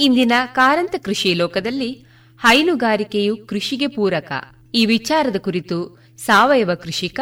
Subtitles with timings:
[0.00, 2.04] ಇಂದಿನ ಕಾರಂತ ಕೃಷಿ ಲೋಕದಲ್ಲಿ
[2.40, 4.32] ಹೈನುಗಾರಿಕೆಯು ಕೃಷಿಗೆ ಪೂರಕ.
[4.74, 7.20] ಈ ವಿಚಾರದ ಕುರಿತು ಸಾವಯವ ಕೃಷಿಕ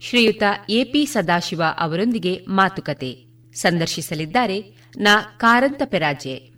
[0.00, 3.24] ಶ್ರೀಯುತ ಎಪಿ ಸದಾಶಿವ ಅವರೊಂದಿಗೆ ಮಾತುಕತೆ.
[3.54, 6.57] ಸಂದರ್ಶಿಸಲಿದ್ದಾರೆ ನಾ ಕಾರಂತ ಪೆರಾಜೆ.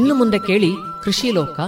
[0.00, 0.70] ಇನ್ನು ಮುಂದೆ ಕೇಳಿ
[1.04, 1.60] ಕೃಷಿ ಲೋಕ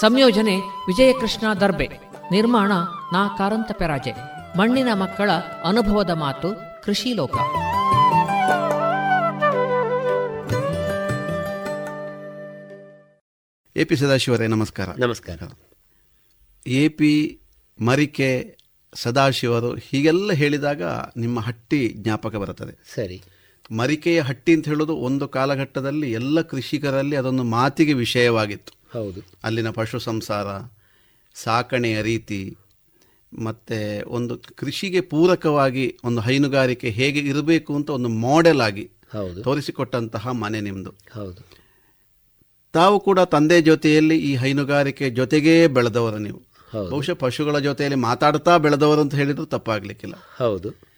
[0.00, 1.88] ಸಂಯೋಜನೆ ವಿಜಯಕೃಷ್ಣ ದರ್ಬೆ
[2.30, 2.72] ನಿರ್ಮಾಣ
[3.12, 4.12] ನಾ ಕಾರಂತ ಪೆರಾಜೆ
[4.58, 5.30] ಮಣ್ಣಿನ ಮಕ್ಕಳ
[5.64, 6.48] ಅನುಭವದ ಮಾತು
[6.84, 7.34] ಕೃಷಿ ಲೋಕ.
[13.76, 14.88] ಎ ಪಿ ಸದಾಶಿವರೇ ನಮಸ್ಕಾರ.
[14.98, 15.38] ನಮಸ್ಕಾರ.
[16.66, 17.40] ಎ ಪಿ
[17.84, 18.58] ಮರಿಕೆ
[18.94, 20.82] ಸದಾಶಿವರು ಹೀಗೆಲ್ಲ ಹೇಳಿದಾಗ
[21.16, 22.94] ನಿಮ್ಮ ಹಟ್ಟಿ ಜ್ಞಾಪಕ ಬರುತ್ತದೆ.
[22.94, 23.22] ಸರಿ.
[23.70, 28.98] ಮರಿಕೆಯ ಹಟ್ಟಿ ಅಂತ ಹೇಳೋದು ಒಂದು ಕಾಲಘಟ್ಟದಲ್ಲಿ ಎಲ್ಲ ಕೃಷಿಕರಲ್ಲಿ ಅದೊಂದು ಮಾತಿಗೆ ವಿಷಯವಾಗಿತ್ತು.
[28.98, 29.20] ಹೌದು.
[29.44, 30.46] ಅಲ್ಲಿನ ಪಶು ಸಂಸಾರ
[31.34, 32.56] ಸಾಕಣೆಯ ರೀತಿ
[33.38, 39.42] ಮತ್ತು ಒಂದು ಕೃಷಿಗೆ ಪೂರಕವಾಗಿ ಒಂದು ಹೈನುಗಾರಿಕೆ ಹೇಗೆ ಇರಬೇಕು ಅಂತ ಒಂದು ಮಾಡೆಲ್ ಆಗಿ ಹೌದು.
[39.42, 41.48] ತೋರಿಸಿಕೊಟ್ಟಂತಹ ಮನೆ ನಿಮ್ಮದು ಹೌದು.
[42.72, 46.42] ತಾವು ಕೂಡ ತಂದೆ ಜೊತೆಯಲ್ಲಿ ಈ ಹೈನುಗಾರಿಕೆ ಜೊತೆಗೇ ಬೆಳೆದವರು ನೀವು.
[46.90, 50.14] ಬಹುಶಃ ಪಶುಗಳ ಜೊತೆಯಲ್ಲಿ ಮಾತಾಡ್ತಾ ಬೆಳೆದವರು ಅಂತ ಹೇಳಿದ್ರು ತಪ್ಪಾಗ್ಲಿಕ್ಕಿಲ್ಲ.
[50.38, 50.95] ಹೌದು.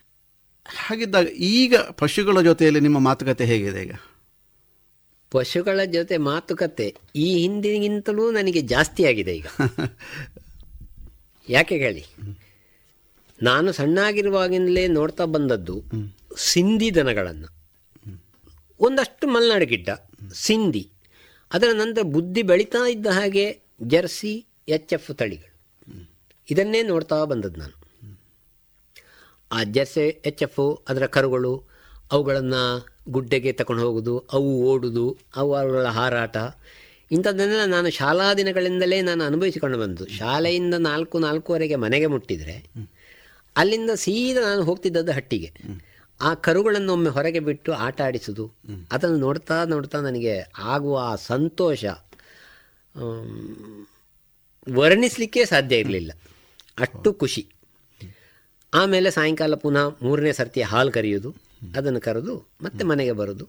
[0.76, 3.92] ಹಾಗಿದ್ದಾಗ ಈಗ ಪಶುಗಳ ಜೊತೆಯಲ್ಲಿ ನಿಮ್ಮ ಮಾತುಕತೆ ಹೇಗಿದೆ ಈಗ?
[5.30, 9.46] ಪಶುಗಳ ಜೊತೆ ಮಾತುಕತೆ ಈ ಹಿಂದಿಗಿಂತಲೂ ನನಗೆ ಜಾಸ್ತಿ ಆಗಿದೆ ಈಗ.
[11.48, 12.04] ಯಾಕೆ ಹೇಳಿ?
[13.42, 15.82] ನಾನು ಸಣ್ಣಾಗಿರುವಾಗಿಂದಲೇ ನೋಡ್ತಾ ಬಂದದ್ದು
[16.36, 17.48] ಸಿಂಧಿ ದನಗಳನ್ನು.
[18.80, 19.88] ಒಂದಷ್ಟು ಮಲೆನಾಡು ಗಿಡ್ಡ
[20.32, 20.90] ಸಿಂಧಿ.
[21.52, 25.50] ಅದರ ನಂತರ ಬುದ್ಧಿ ಬೆಳೀತಾ ಇದ್ದ ಹಾಗೆ ಜರ್ಸಿ, ಎಚ್ ಎಫ್ ತಳಿಗಳು.
[26.50, 27.87] ಇದನ್ನೇ ನೋಡ್ತಾ ಬಂದದ್ದು ನಾನು.
[29.52, 31.64] ಆ ಜೆರ್ಸೆ ಎಚ್ ಎಫ್ ಅದರ ಕರುಗಳು,
[32.12, 32.62] ಅವುಗಳನ್ನು
[33.08, 36.36] ಗುಡ್ಡೆಗೆ ತಗೊಂಡು ಹೋಗೋದು, ಅವು ಓಡುದು ಅವುಗಳ ಹಾರಾಟ.
[37.12, 42.56] ಇಂಥದ್ದನ್ನೆಲ್ಲ ನಾನು ಶಾಲಾ ದಿನಗಳಿಂದಲೇ ನಾನು ಅನುಭವಿಸಿಕೊಂಡು ಬಂದು, ಶಾಲೆಯಿಂದ ನಾಲ್ಕು ನಾಲ್ಕೂವರೆಗೆ ಮನೆಗೆ ಮುಟ್ಟಿದರೆ,
[43.56, 45.50] ಅಲ್ಲಿಂದ ಸೀದಾ ನಾನು ಹೋಗ್ತಿದ್ದದ್ದು ಹಟ್ಟಿಗೆ.
[46.20, 48.52] ಆ ಕರುಗಳನ್ನು ಒಮ್ಮೆ ಹೊರಗೆ ಬಿಟ್ಟು ಆಟ ಆಡಿಸೋದು,
[48.92, 51.84] ಅದನ್ನು ನೋಡ್ತಾ ನೋಡ್ತಾ ನನಗೆ ಆಗುವ ಆ ಸಂತೋಷ
[54.68, 56.12] ವರ್ಣಿಸಲಿಕ್ಕೆ ಸಾಧ್ಯ ಇರಲಿಲ್ಲ.
[56.78, 57.42] ಅಷ್ಟು ಖುಷಿ.
[58.74, 61.34] ಆಮೇಲೆ ಸಾಯಂಕಾಲ ಪುನಃ ಮೂರನೇ ಸರ್ತಿಯ ಹಾಲು ಕರೆಯುವುದು
[61.76, 63.48] ಅದನ್ನು ಕರೆದು ಮತ್ತೆ ಮನೆಗೆ ಬರೋದು.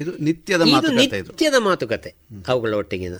[0.00, 2.14] ಇದು ನಿತ್ಯದ ನಿತ್ಯದ ಮಾತುಕತೆ
[2.48, 3.14] ಅವುಗಳ ಒಟ್ಟಿಗಿನ.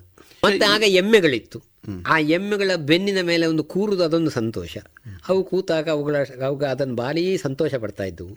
[0.44, 1.62] ಮತ್ತೆ ಆಗ ಎಮ್ಮೆಗಳಿತ್ತು.
[2.06, 4.78] ಆ ಎಮ್ಮೆಗಳ ಬೆನ್ನಿನ ಮೇಲೆ ಒಂದು ಕೂರುದು ಅದೊಂದು ಸಂತೋಷ.
[5.28, 8.36] ಅವು ಕೂತಾಗ ಅವುಗಳ ಅವುಗ ಅದನ್ನು ಬಾರಿ ಸಂತೋಷ ಪಡ್ತಾ ಇದ್ದವು.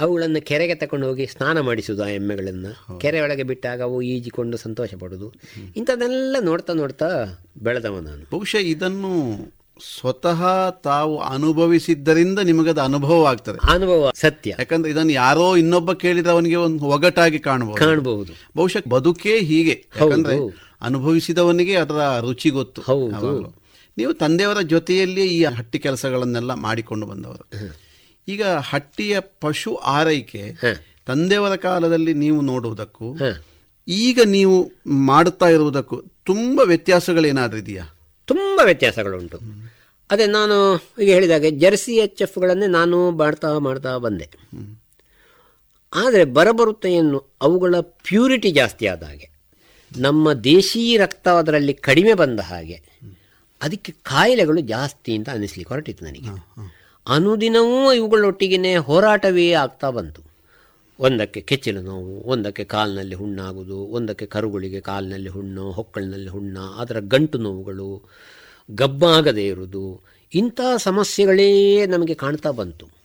[0.00, 2.98] ಅವುಗಳನ್ನು ಕೆರೆಗೆ ತಕೊಂಡು ಹೋಗಿ ಸ್ನಾನ ಮಾಡಿಸುವುದು ಆ ಎಮ್ಮೆಗಳನ್ನು.
[2.98, 5.34] ಕೆರೆ ಒಳಗೆ ಬಿಟ್ಟಾಗ ಅವು ಈಜಿಕೊಂಡು ಸಂತೋಷ ಪಡೋದು
[5.76, 8.24] ಇಂಥದ್ದೆಲ್ಲ ನೋಡ್ತಾ ನೋಡ್ತಾ ಬೆಳೆದವ ನಾನು.
[8.32, 9.36] ಬಹುಶಃ ಇದನ್ನು
[9.94, 14.54] ಸ್ವತಃ ತಾವು ಅನುಭವಿಸಿದ್ದರಿಂದ ನಿಮಗದು ಅನುಭವ ಆಗ್ತದೆ ಅನುಭವ ಸತ್ಯ.
[14.58, 18.32] ಯಾಕಂದ್ರೆ ಇದನ್ನು ಯಾರೋ ಇನ್ನೊಬ್ಬ ಕೇಳಿದ ಅವನಿಗೆ ಒಂದು ಒಗಟಾಗಿ ಕಾಣಬಹುದು ಕಾಣಬಹುದು.
[18.56, 19.76] ಬಹುಶಃ ಬದುಕೇ ಹೀಗೆ.
[20.00, 20.36] ಯಾಕಂದ್ರೆ
[20.80, 22.82] ಅನುಭವಿಸಿದವನಿಗೆ ಅದರ ರುಚಿ ಗೊತ್ತು.
[23.98, 27.44] ನೀವು ತಂದೆಯವರ ಜೊತೆಯಲ್ಲಿ ಈ ಹಟ್ಟಿ ಕೆಲಸಗಳನ್ನೆಲ್ಲ ಮಾಡಿಕೊಂಡು ಬಂದವರು.
[28.28, 30.42] ಈಗ ಹಟ್ಟಿಯ ಪಶು ಆರೈಕೆ
[31.06, 33.16] ತಂದೆಯವರ ಕಾಲದಲ್ಲಿ ನೀವು ನೋಡುವುದಕ್ಕೂ
[33.88, 37.84] ಈಗ ನೀವು ಮಾಡುತ್ತಾ ಇರುವುದಕ್ಕೂ ತುಂಬಾ ವ್ಯತ್ಯಾಸಗಳೇನಾದ್ರೂ ಇದೆಯಾ?
[38.24, 39.67] ತುಂಬ ವ್ಯತ್ಯಾಸಗಳುಂಟು.
[40.10, 44.30] ಅದೇ ನಾನು ಈಗ ಹೇಳಿದಾಗೆ ಜರ್ಸಿ ಎಚ್ ಎಫ್ಗಳನ್ನೇ ನಾನು ಮಾಡ್ತಾ ಮಾಡ್ತಾ ಬಂದೆ.
[45.94, 49.28] ಆದರೆ ಬರಬರುತ್ತೆ ಏನು ಅವುಗಳ ಪ್ಯೂರಿಟಿ ಜಾಸ್ತಿ ಆದ ಹಾಗೆ.
[49.98, 52.82] ನಮ್ಮ ದೇಶೀ ರಕ್ತ ಅದರಲ್ಲಿ ಕಡಿಮೆ ಬಂದ ಹಾಗೆ
[53.62, 56.30] ಅದಕ್ಕೆ ಕಾಯಿಲೆಗಳು ಜಾಸ್ತಿ ಅಂತ ಅನ್ನಿಸ್ಲಿಕ್ಕೆ ಹೊರಟಿತ್ತು ನನಗೆ.
[57.08, 60.22] ಅನುದಿನವೂ ಇವುಗಳೊಟ್ಟಿಗೆ ಹೋರಾಟವೇ ಆಗ್ತಾ ಬಂತು.
[61.00, 68.02] ಒಂದಕ್ಕೆ ಕೆಚ್ಚಲು ನೋವು, ಒಂದಕ್ಕೆ ಕಾಲಿನಲ್ಲಿ ಹುಣ್ಣಾಗುವುದು, ಒಂದಕ್ಕೆ ಕರುಗಳಿಗೆ ಕಾಲಿನಲ್ಲಿ ಹುಣ್ಣು, ಹೊಕ್ಕಳಿನಲ್ಲಿ ಹುಣ್ಣ, ಅದರ ಗಂಟು ನೋವುಗಳು
[68.70, 70.00] ಗಬ್ಬಾಗದೇ ಇರುವುದು.
[70.34, 72.98] ಇಂಥ ಸಮಸ್ಯೆಗಳೇ ನಮಗೆ ಕಾಣ್ತಾ ಬಂತು.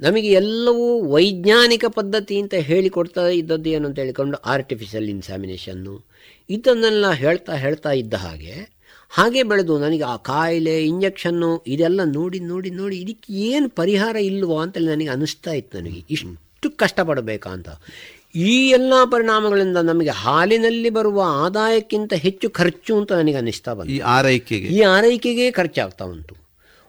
[0.00, 6.04] ನಮಗೆ ಎಲ್ಲವೂ ವೈಜ್ಞಾನಿಕ ಪದ್ಧತಿ ಅಂತ ಹೇಳಿಕೊಡ್ತಾ ಇದ್ದದ್ದು ಏನು ಅಂತ ಹೇಳಿಕೊಂಡು ಆರ್ಟಿಫಿಷಿಯಲ್ ಇನ್ಸಾಮಿನೇಷನ್ನು
[6.50, 8.76] ಇದನ್ನೆಲ್ಲ ಹೇಳ್ತಾ ಹೇಳ್ತಾ ಇದ್ದ ಹಾಗೆ
[9.08, 14.86] ಹಾಗೆ ಬೆಳೆದು ನನಗೆ ಆ ಕಾಯಿಲೆ ಇಂಜೆಕ್ಷನ್ನು ಇದೆಲ್ಲ ನೋಡಿ ನೋಡಿ ನೋಡಿ ಇದಕ್ಕೆ ಏನು ಪರಿಹಾರ ಇಲ್ವೋ ಅಂತೇಳಿ
[14.86, 16.04] ನನಗೆ ಅನಿಸ್ತಾ ಇತ್ತು ನನಗೆ.
[16.10, 17.68] ಇಷ್ಟು ಕಷ್ಟಪಡಬೇಕಾ ಅಂತ.
[18.36, 23.92] ಈ ಎಲ್ಲ ಪರಿಣಾಮಗಳಿಂದ ನಮಗೆ ಹಾಲಿನಲ್ಲಿ ಬರುವ ಆದಾಯಕ್ಕಿಂತ ಹೆಚ್ಚು ಖರ್ಚು ಅಂತ ನನಗೆ ಅನಿಸ್ತಾ ಬಂತು.
[23.92, 24.66] ಈ ಆರೈಕೆಗೆ.
[24.66, 26.36] ಈ ಆರೈಕೆಗೆ ಖರ್ಚಾಗ್ತಾ ಉಂಟು.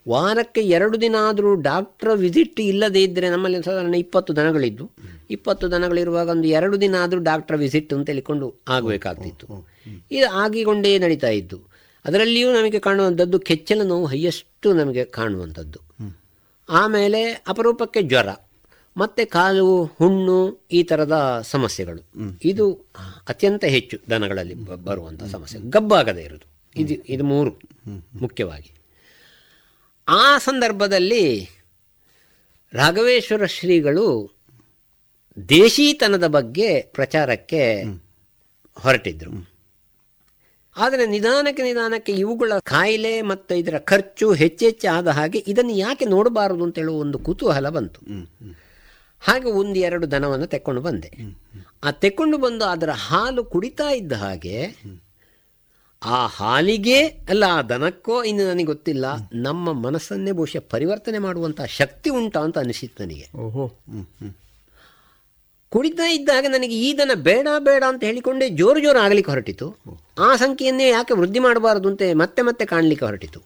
[0.09, 4.91] ವಾರಕ್ಕೆ ಎರಡು ದಿನ ಆದರೂ ಡಾಕ್ಟರ್ ವಿಸಿಟ್ ಇಲ್ಲದೇ ಇದ್ದರೆ ನಮ್ಮಲ್ಲಿ ಸಾಧಾರಣ ಇಪ್ಪತ್ತು ದನಗಳಿದ್ದು
[5.29, 9.67] ಇಪ್ಪತ್ತು ದನಗಳಿರುವಾಗ ಒಂದು ಎರಡು ದಿನ ಆದರೂ ಡಾಕ್ಟರ್ ವಿಸಿಟ್ ಅಂತ ಹೇಳಿಕೊಂಡು ಆಗಬೇಕಾಗ್ತಿತ್ತು.
[10.11, 11.59] ಇದು ಆಗಿಕೊಂಡೇ ನಡೀತಾ ಇದ್ದು
[12.05, 15.79] ಅದರಲ್ಲಿಯೂ ನಮಗೆ ಕಾಣುವಂಥದ್ದು ಕೆಚ್ಚಲ ನೋವು ಹೈಯೆಸ್ಟು ನಮಗೆ ಕಾಣುವಂಥದ್ದು.
[16.69, 18.27] ಆಮೇಲೆ ಅಪರೂಪಕ್ಕೆ ಜ್ವರ.
[18.97, 22.01] ಮತ್ತೆ ಕಾಲು ಹುಣ್ಣು ಈ ಥರದ ಸಮಸ್ಯೆಗಳು.
[22.43, 22.85] ಇದು
[23.27, 25.69] ಅತ್ಯಂತ ಹೆಚ್ಚು ದನಗಳಲ್ಲಿ ಬರುವಂಥ ಸಮಸ್ಯೆ.
[25.69, 26.47] ಗಬ್ಬಾಗದೇ ಇರೋದು.
[26.75, 27.51] ಇದು ಇದು ಮೂರು
[28.21, 28.71] ಮುಖ್ಯವಾಗಿ.
[30.07, 31.49] ಆ ಸಂದರ್ಭದಲ್ಲಿ
[32.73, 34.37] ರಾಘವೇಶ್ವರ ಶ್ರೀಗಳು
[35.49, 37.83] ದೇಶೀತನದ ಬಗ್ಗೆ ಪ್ರಚಾರಕ್ಕೆ
[38.79, 39.49] ಹೊರಟಿದ್ರು.
[40.77, 46.79] ಆದರೆ ನಿಧಾನಕ್ಕೆ ನಿಧಾನಕ್ಕೆ ಇವುಗಳ ಕಾಯಿಲೆ ಮತ್ತು ಇದರ ಖರ್ಚು ಹೆಚ್ಚೆಚ್ಚು ಆದ ಹಾಗೆ ಇದನ್ನು ಯಾಕೆ ನೋಡಬಾರದು ಅಂತ
[46.79, 48.01] ಹೇಳುವ ಒಂದು ಕುತೂಹಲ ಬಂತು.
[49.19, 51.11] ಹಾಗೆ ಒಂದು ಎರಡು ದನವನ್ನು ತೆಕ್ಕೊಂಡು ಬಂದೆ.
[51.83, 54.75] ಆ ತೆಕ್ಕೊಂಡು ಬಂದು ಅದರ ಹಾಲು ಕುಡಿತಾ ಇದ್ದ ಹಾಗೆ
[56.05, 59.05] ಆ ಹಾಲಿಗೆ ಅಲ್ಲ ಆ ದನಕ್ಕೋ ಇನ್ನು ನನಗೆ ಗೊತ್ತಿಲ್ಲ.
[59.33, 63.37] ನಮ್ಮ ಮನಸ್ಸನ್ನೇ ಬಹುಶಃ ಪರಿವರ್ತನೆ ಮಾಡುವಂತಹ ಶಕ್ತಿ ಉಂಟಾ ಅಂತ ಅನಿಸಿತ್ತು ನನಗೆ.
[63.37, 63.79] ಓಹೋ.
[65.69, 69.77] ಕುಡಿತಾ ಇದ್ದಾಗ ನನಗೆ ಈ ದನ ಬೇಡ ಬೇಡ ಅಂತ ಹೇಳಿಕೊಂಡೇ ಜೋರು ಜೋರು ಆಗಲಿಕ್ಕೆ ಹೊರಟಿತು.
[70.19, 73.41] ಆ ಸಂಖ್ಯೆಯನ್ನೇ ಯಾಕೆ ವೃದ್ಧಿ ಮಾಡಬಾರದು ಅಂತ ಮತ್ತೆ ಮತ್ತೆ ಕಾಣಲಿಕ್ಕೆ ಹೊರಟಿತು.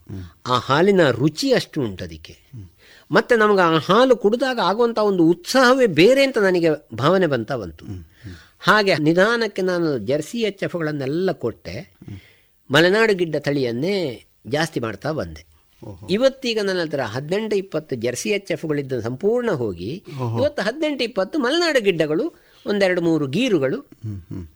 [0.45, 2.37] ಆ ಹಾಲಿನ ರುಚಿ ಅಷ್ಟು ಉಂಟು ಅದಕ್ಕೆ.
[3.11, 7.85] ಮತ್ತೆ ನಮಗೆ ಆ ಹಾಲು ಕುಡಿದಾಗ ಆಗುವಂತ ಒಂದು ಉತ್ಸಾಹವೇ ಬೇರೆ ಅಂತ ನನಗೆ ಭಾವನೆ ಬಂತ ಬಂತು.
[8.59, 11.75] ಹಾಗೆ ನಿಧಾನಕ್ಕೆ ನಾನು ಜರ್ಸಿ ಎಚ್ ಎಫ್ಗಳನ್ನೆಲ್ಲ ಕೊಟ್ಟೆ.
[12.69, 13.95] ಮಲೆನಾಡು ಗಿಡ್ಡ ತಳಿಯನ್ನೇ
[14.47, 15.41] ಜಾಸ್ತಿ ಮಾಡ್ತಾ ಬಂದೆ.
[16.09, 19.91] ಇವತ್ತೀಗ ನನ್ನ ಹತ್ರ ಹದಿನೆಂಟು ಇಪ್ಪತ್ತು ಜರ್ಸಿ ಎಚ್ ಎಫ್ಗಳಿದ್ದ ಸಂಪೂರ್ಣ ಹೋಗಿ
[20.39, 22.25] ಇವತ್ತು ಹದಿನೆಂಟು ಇಪ್ಪತ್ತು ಮಲೆನಾಡು ಗಿಡ್ಡಗಳು
[22.65, 23.77] ಒಂದೆರಡು ಮೂರು ಗೀರುಗಳು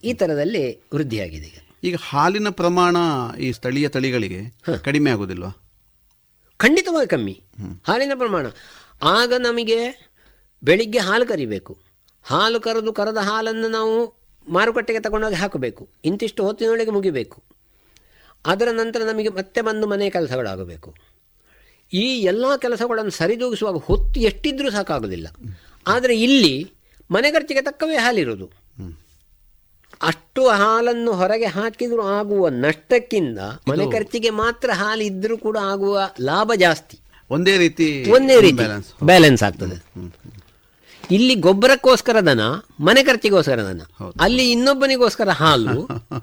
[0.04, 0.64] ಈ ಥರದಲ್ಲಿ
[0.94, 1.58] ವೃದ್ಧಿಯಾಗಿದೆ ಈಗ.
[1.84, 2.96] ಈಗ ಹಾಲಿನ ಪ್ರಮಾಣ
[3.40, 4.40] ಈ ಸ್ಥಳೀಯ ತಳಿಗಳಿಗೆ
[4.82, 5.50] ಕಡಿಮೆ ಆಗುದಿಲ್ವಾ?
[6.58, 7.42] ಖಂಡಿತವಾಗಿ ಕಮ್ಮಿ.
[7.86, 8.46] ಹಾಲಿನ ಪ್ರಮಾಣ.
[9.02, 10.10] ಆಗ ನಮಗೆ
[10.64, 11.78] ಬೆಳಿಗ್ಗೆ ಹಾಲು ಕರಿಬೇಕು.
[12.22, 14.14] ಹಾಲು ಕರೆದು ಕರೆದ ಹಾಲನ್ನು ನಾವು
[14.48, 15.88] ಮಾರುಕಟ್ಟೆಗೆ ತಗೊಂಡೋಗಿ ಹಾಕಬೇಕು.
[16.04, 17.42] ಇಂತಿಷ್ಟು ಹೊತ್ತಿನೊಳಗೆ ಮುಗಿಬೇಕು.
[18.46, 20.94] ಅದರ ನಂತರ ನಮಗೆ ಮತ್ತೆ ಬಂದು ಮನೆ ಕೆಲಸಗಳಾಗಬೇಕು.
[21.92, 25.28] ಈ ಎಲ್ಲ ಕೆಲಸಗಳನ್ನು ಸರಿದೂಗಿಸುವಾಗ ಹೊತ್ತು ಎಷ್ಟಿದ್ರೂ ಸಾಕಾಗೋದಿಲ್ಲ
[25.86, 26.72] ಆದರೆ ಇಲ್ಲಿ
[27.10, 28.50] ಮನೆ ಖರ್ಚಿಗೆ ತಕ್ಕವೇ ಹಾಲಿರೋದು
[30.00, 33.38] ಅಷ್ಟು ಹಾಲನ್ನು ಹೊರಗೆ ಹಾಕಿದ್ರು ಆಗುವ ನಷ್ಟಕ್ಕಿಂತ
[33.68, 36.96] ಮನೆ ಖರ್ಚಿಗೆ ಮಾತ್ರ ಹಾಲು ಇದ್ರೂ ಕೂಡ ಆಗುವ ಲಾಭ ಜಾಸ್ತಿ.
[37.30, 38.64] ಒಂದೇ ರೀತಿ ಒಂದೇ ರೀತಿ
[39.04, 39.76] ಬ್ಯಾಲೆನ್ಸ್ ಆಗ್ತದೆ.
[41.10, 42.40] ಇಲ್ಲಿ ಗೊಬ್ಬರಕ್ಕೋಸ್ಕರ ದನ
[42.80, 43.82] ಮನೆ ಖರ್ಚಿಗೋಸ್ಕರ ದನ
[44.20, 45.76] ಅಲ್ಲಿ ಇನ್ನೊಬ್ಬನಿಗೋಸ್ಕರ ಹಾಲು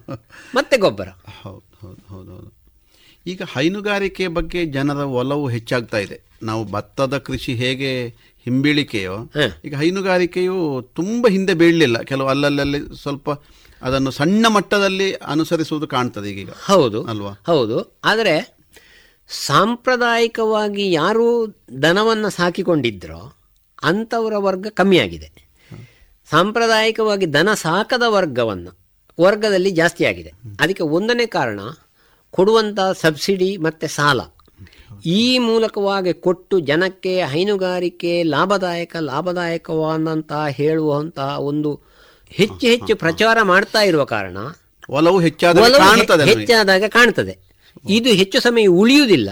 [0.56, 1.10] ಮತ್ತೆ ಗೊಬ್ಬರ.
[3.28, 6.18] ಈಗ ಹೈನುಗಾರಿಕೆ ಬಗ್ಗೆ ಜನರ ಒಲವು ಹೆಚ್ಚಾಗ್ತಾ ಇದೆ.
[6.44, 7.92] ನಾವು ಭತ್ತದ ಕೃಷಿ ಹೇಗೆ
[8.46, 9.32] ಹಿಂಬೀಳಿಕೆಯೋ.
[9.66, 12.02] ಈಗ ಹೈನುಗಾರಿಕೆಯು ತುಂಬ ಹಿಂದೆ ಬೀಳಲಿಲ್ಲ.
[12.02, 13.30] ಕೆಲವು ಅಲ್ಲಲ್ಲಲ್ಲಿ ಸ್ವಲ್ಪ
[13.82, 16.50] ಅದನ್ನು ಸಣ್ಣ ಮಟ್ಟದಲ್ಲಿ ಅನುಸರಿಸುವುದು ಕಾಣ್ತದೆ ಈಗೀಗ.
[16.66, 17.04] ಹೌದು.
[17.04, 17.32] ಅಲ್ವಾ?
[17.48, 18.00] ಹೌದು.
[18.06, 18.58] ಆದರೆ
[19.28, 23.38] ಸಾಂಪ್ರದಾಯಿಕವಾಗಿ ಯಾರು ದನವನ್ನು ಸಾಕಿಕೊಂಡಿದ್ರೋ
[23.84, 25.32] ಅಂಥವರ ವರ್ಗ ಕಮ್ಮಿಯಾಗಿದೆ
[26.30, 28.78] ಸಾಂಪ್ರದಾಯಿಕವಾಗಿ ದನ ಸಾಕದ ವರ್ಗವನ್ನು
[29.22, 30.32] ವರ್ಗದಲ್ಲಿ ಜಾಸ್ತಿ ಆಗಿದೆ.
[30.60, 31.60] ಅದಕ್ಕೆ ಒಂದನೇ ಕಾರಣ
[32.32, 34.22] ಕೊಡುವಂಥ ಸಬ್ಸಿಡಿ ಮತ್ತು ಸಾಲ.
[35.06, 41.80] ಈ ಮೂಲಕವಾಗಿ ಕೊಟ್ಟು ಜನಕ್ಕೆ ಹೈನುಗಾರಿಕೆ ಲಾಭದಾಯಕ ಲಾಭದಾಯಕವಾದಂತಹ ಹೇಳುವಂತಹ ಒಂದು
[42.30, 44.38] ಹೆಚ್ಚು ಹೆಚ್ಚು ಪ್ರಚಾರ ಮಾಡ್ತಾ ಇರುವ ಕಾರಣ
[44.90, 45.58] ಒಲವು ಹೆಚ್ಚಾದ.
[46.22, 47.38] ಹೆಚ್ಚಾದಾಗ ಕಾಣ್ತದೆ.
[47.90, 49.30] ಇದು ಹೆಚ್ಚು ಸಮಯ ಉಳಿಯುವುದಿಲ್ಲ.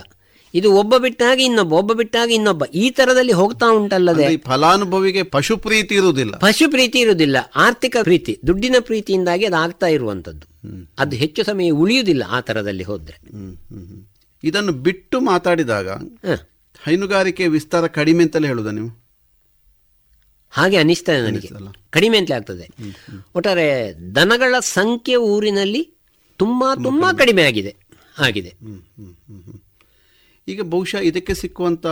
[0.54, 2.64] ಇದು ಒಬ್ಬ ಬಿಟ್ಟಾಗ ಇನ್ನೊಬ್ಬ ಒಬ್ಬ ಬಿಟ್ಟಾಗ ಇನ್ನೊಬ್ಬ.
[2.66, 6.36] ಈ ತರದಲ್ಲಿ ಹೋಗ್ತಾ ಉಂಟಲ್ಲದೆ ಫಲಾನುಭವಿಗೆ ಪಶು ಪ್ರೀತಿ ಇರುವುದಿಲ್ಲ.
[6.36, 7.38] ಪಶು ಪ್ರೀತಿ ಇರುವುದಿಲ್ಲ.
[7.56, 10.48] ಆರ್ಥಿಕ ಪ್ರೀತಿ ದುಡ್ಡಿನ ಪ್ರೀತಿಯಿಂದಾಗಿ ಅದು ಆಗ್ತಾ ಇರುವಂತದ್ದು
[11.00, 13.18] ಅದು ಹೆಚ್ಚು ಸಮಯ ಉಳಿಯುವುದಿಲ್ಲ ಆ ತರದಲ್ಲಿ ಹೋದ್ರೆ.
[14.44, 15.90] ಇದನ್ನು ಬಿಟ್ಟು ಮಾತಾಡಿದಾಗ.
[16.84, 19.02] ಹೈನುಗಾರಿಕೆ ವಿಸ್ತಾರ ಕಡಿಮೆ ಅಂತಲೇ ಹೇಳುದ ನೀವು?
[20.50, 21.50] ಹಾಗೆ ಅನಿಸ್ತದೆ ನನಗೆ.
[21.90, 22.68] ಕಡಿಮೆ ಅಂತಲೇ ಆಗ್ತದೆ.
[23.36, 25.94] ಒಟ್ಟಾರೆ ದನಗಳ ಸಂಖ್ಯೆ ಊರಿನಲ್ಲಿ
[26.38, 27.44] ತುಂಬಾ ತುಂಬಾ ಕಡಿಮೆ.
[27.44, 27.76] ಆಗಿದೆ.
[28.20, 28.54] ಆಗಿದೆ.
[30.48, 31.88] ಈಗ ಬಹುಶಃ ಇದಕ್ಕೆ ಸಿಕ್ಕುವಂತ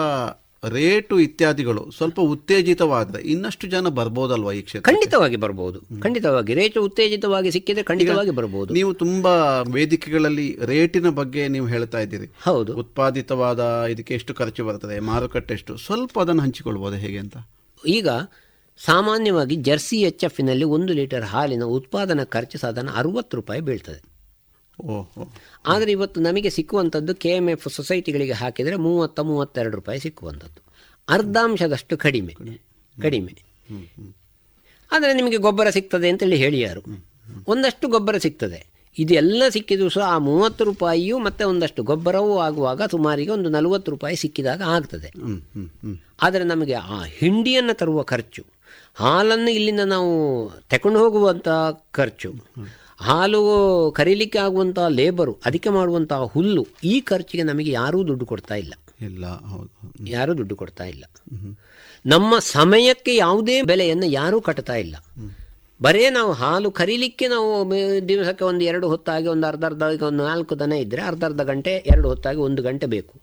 [0.67, 6.53] ರೇಟು ಇತ್ಯಾದಿಗಳು ಸ್ವಲ್ಪ ಉತ್ತೇಜಿತವಾದರೆ ಇನ್ನಷ್ಟು ಜನ ಬರ್ಬೋದಲ್ವಾ ಈ ಕ್ಷೇತ್ರ ಖಂಡಿತವಾಗಿ ಬರಬಹುದು ಖಂಡಿತವಾಗಿ.
[6.53, 12.31] ರೇಟು ಉತ್ತೇಜಿತವಾಗಿ ಸಿಕ್ಕಿದ್ರೆ ಖಂಡಿತವಾಗಿ ಬರಬಹುದು ನೀವು ತುಂಬಾ ವೇದಿಕೆಗಳಲ್ಲಿ ರೇಟಿನ ಬಗ್ಗೆ ನೀವು ಹೇಳ್ತಾ ಇದ್ದೀರಿ.
[12.43, 12.75] ಹೌದು.
[12.75, 17.37] ಉತ್ಪಾದಿತವಾದ ಇದಕ್ಕೆ ಎಷ್ಟು ಖರ್ಚು ಬರ್ತದೆ ಮಾರುಕಟ್ಟೆ ಎಷ್ಟು ಸ್ವಲ್ಪ ಅದನ್ನು ಹಂಚಿಕೊಳ್ಬೋದು ಹೇಗೆ ಅಂತ?
[17.87, 18.09] ಈಗ
[18.85, 24.18] ಸಾಮಾನ್ಯವಾಗಿ ಜರ್ಸಿ ಎಚ್ ಎಫ್ನಲ್ಲಿ ಒಂದು ಲೀಟರ್ ಹಾಲಿನ ಉತ್ಪಾದನಾ ಖರ್ಚು ಸಾಧಾರಣ ಅರುವತ್ತು ರೂಪಾಯಿ ಬೀಳ್ತದೆ.
[25.65, 30.61] ಆದರೆ ಇವತ್ತು ನಮಗೆ ಸಿಕ್ಕುವಂಥದ್ದು ಕೆ ಎಂ ಎಫ್ ಸೊಸೈಟಿಗಳಿಗೆ ಹಾಕಿದರೆ ಮೂವತ್ತ ಮೂವತ್ತೆರಡು ರೂಪಾಯಿ ಸಿಕ್ಕುವಂಥದ್ದು.
[31.09, 32.35] ಅರ್ಧಾಂಶದಷ್ಟು ಕಡಿಮೆ.
[33.01, 33.33] ಕಡಿಮೆ.
[34.91, 36.81] ಆದರೆ ನಿಮಗೆ ಗೊಬ್ಬರ ಸಿಗ್ತದೆ ಅಂತೇಳಿ ಹೇಳಿಯಾರು
[37.47, 38.59] ಒಂದಷ್ಟು ಗೊಬ್ಬರ ಸಿಗ್ತದೆ.
[38.99, 44.61] ಇದೆಲ್ಲ ಸಿಕ್ಕಿದ್ರು ಸಹ ಆ ಮೂವತ್ತು ರೂಪಾಯಿಯು ಮತ್ತೆ ಒಂದಷ್ಟು ಗೊಬ್ಬರವೂ ಆಗುವಾಗ ಸುಮಾರಿಗೆ ಒಂದು ನಲವತ್ತು ರೂಪಾಯಿ ಸಿಕ್ಕಿದಾಗ
[44.61, 45.11] ಆಗ್ತದೆ.
[46.21, 48.45] ಆದರೆ ನಮಗೆ ಆ ಹಿಂಡಿಯನ್ನು ತರುವ ಖರ್ಚು
[48.95, 50.11] ಹಾಲನ್ನು ಇಲ್ಲಿಂದ ನಾವು
[50.69, 51.47] ತಗೊಂಡು ಹೋಗುವಂಥ
[51.91, 52.33] ಖರ್ಚು
[53.01, 58.73] ಹಾಲು ಕರೀಲಿಕ್ಕೆ ಆಗುವಂಥ ಲೇಬರು ಅದಕ್ಕೆ ಮಾಡುವಂಥ ಹುಲ್ಲು ಈ ಖರ್ಚಿಗೆ ನಮಗೆ ಯಾರೂ ದುಡ್ಡು ಕೊಡ್ತಾ ಇಲ್ಲ.
[59.01, 59.25] ಇಲ್ಲ.
[60.07, 61.05] ಯಾರೂ ದುಡ್ಡು ಕೊಡ್ತಾ ಇಲ್ಲ.
[62.05, 64.95] ನಮ್ಮ ಸಮಯಕ್ಕೆ ಯಾವುದೇ ಬೆಲೆಯನ್ನು ಯಾರೂ ಕಟ್ತಾ ಇಲ್ಲ.
[65.81, 67.49] ಬರೇ ನಾವು ಹಾಲು ಕರೀಲಿಕ್ಕೆ ನಾವು
[68.09, 72.07] ದಿವಸಕ್ಕೆ ಒಂದು ಎರಡು ಹೊತ್ತಾಗಿ, ಒಂದು ಅರ್ಧ ಅರ್ಧ ಒಂದು ನಾಲ್ಕು ದನ ಇದ್ದರೆ ಅರ್ಧ ಅರ್ಧ ಗಂಟೆ, ಎರಡು
[72.11, 73.13] ಹೊತ್ತಾಗಿ ಒಂದು ಗಂಟೆ ಬೇಕು.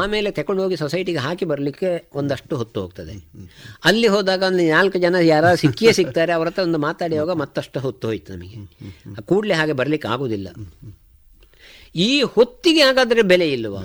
[0.00, 1.90] ಆಮೇಲೆ ತಗೊಂಡು ಹೋಗಿ ಸೊಸೈಟಿಗೆ ಹಾಕಿ ಬರಲಿಕ್ಕೆ
[2.20, 3.14] ಒಂದಷ್ಟು ಹೊತ್ತು ಹೋಗ್ತದೆ.
[3.90, 8.08] ಅಲ್ಲಿ ಹೋದಾಗ ಒಂದು ನಾಲ್ಕು ಜನ ಯಾರ ಸಿಕ್ಕಿಯೇ ಸಿಗ್ತಾರೆ, ಅವ್ರ ಹತ್ರ ಒಂದು ಮಾತಾಡಿ ಹೋಗ ಮತ್ತಷ್ಟು ಹೊತ್ತು
[8.08, 8.60] ಹೋಯ್ತು ನಮಗೆ.
[9.30, 10.48] ಕೂಡಲೇ ಹಾಗೆ ಬರಲಿಕ್ಕೆ ಆಗೋದಿಲ್ಲ.
[12.08, 13.84] ಈ ಹೊತ್ತಿಗೆ ಹಾಗಾದರೆ ಬೆಲೆ ಇಲ್ಲವಾ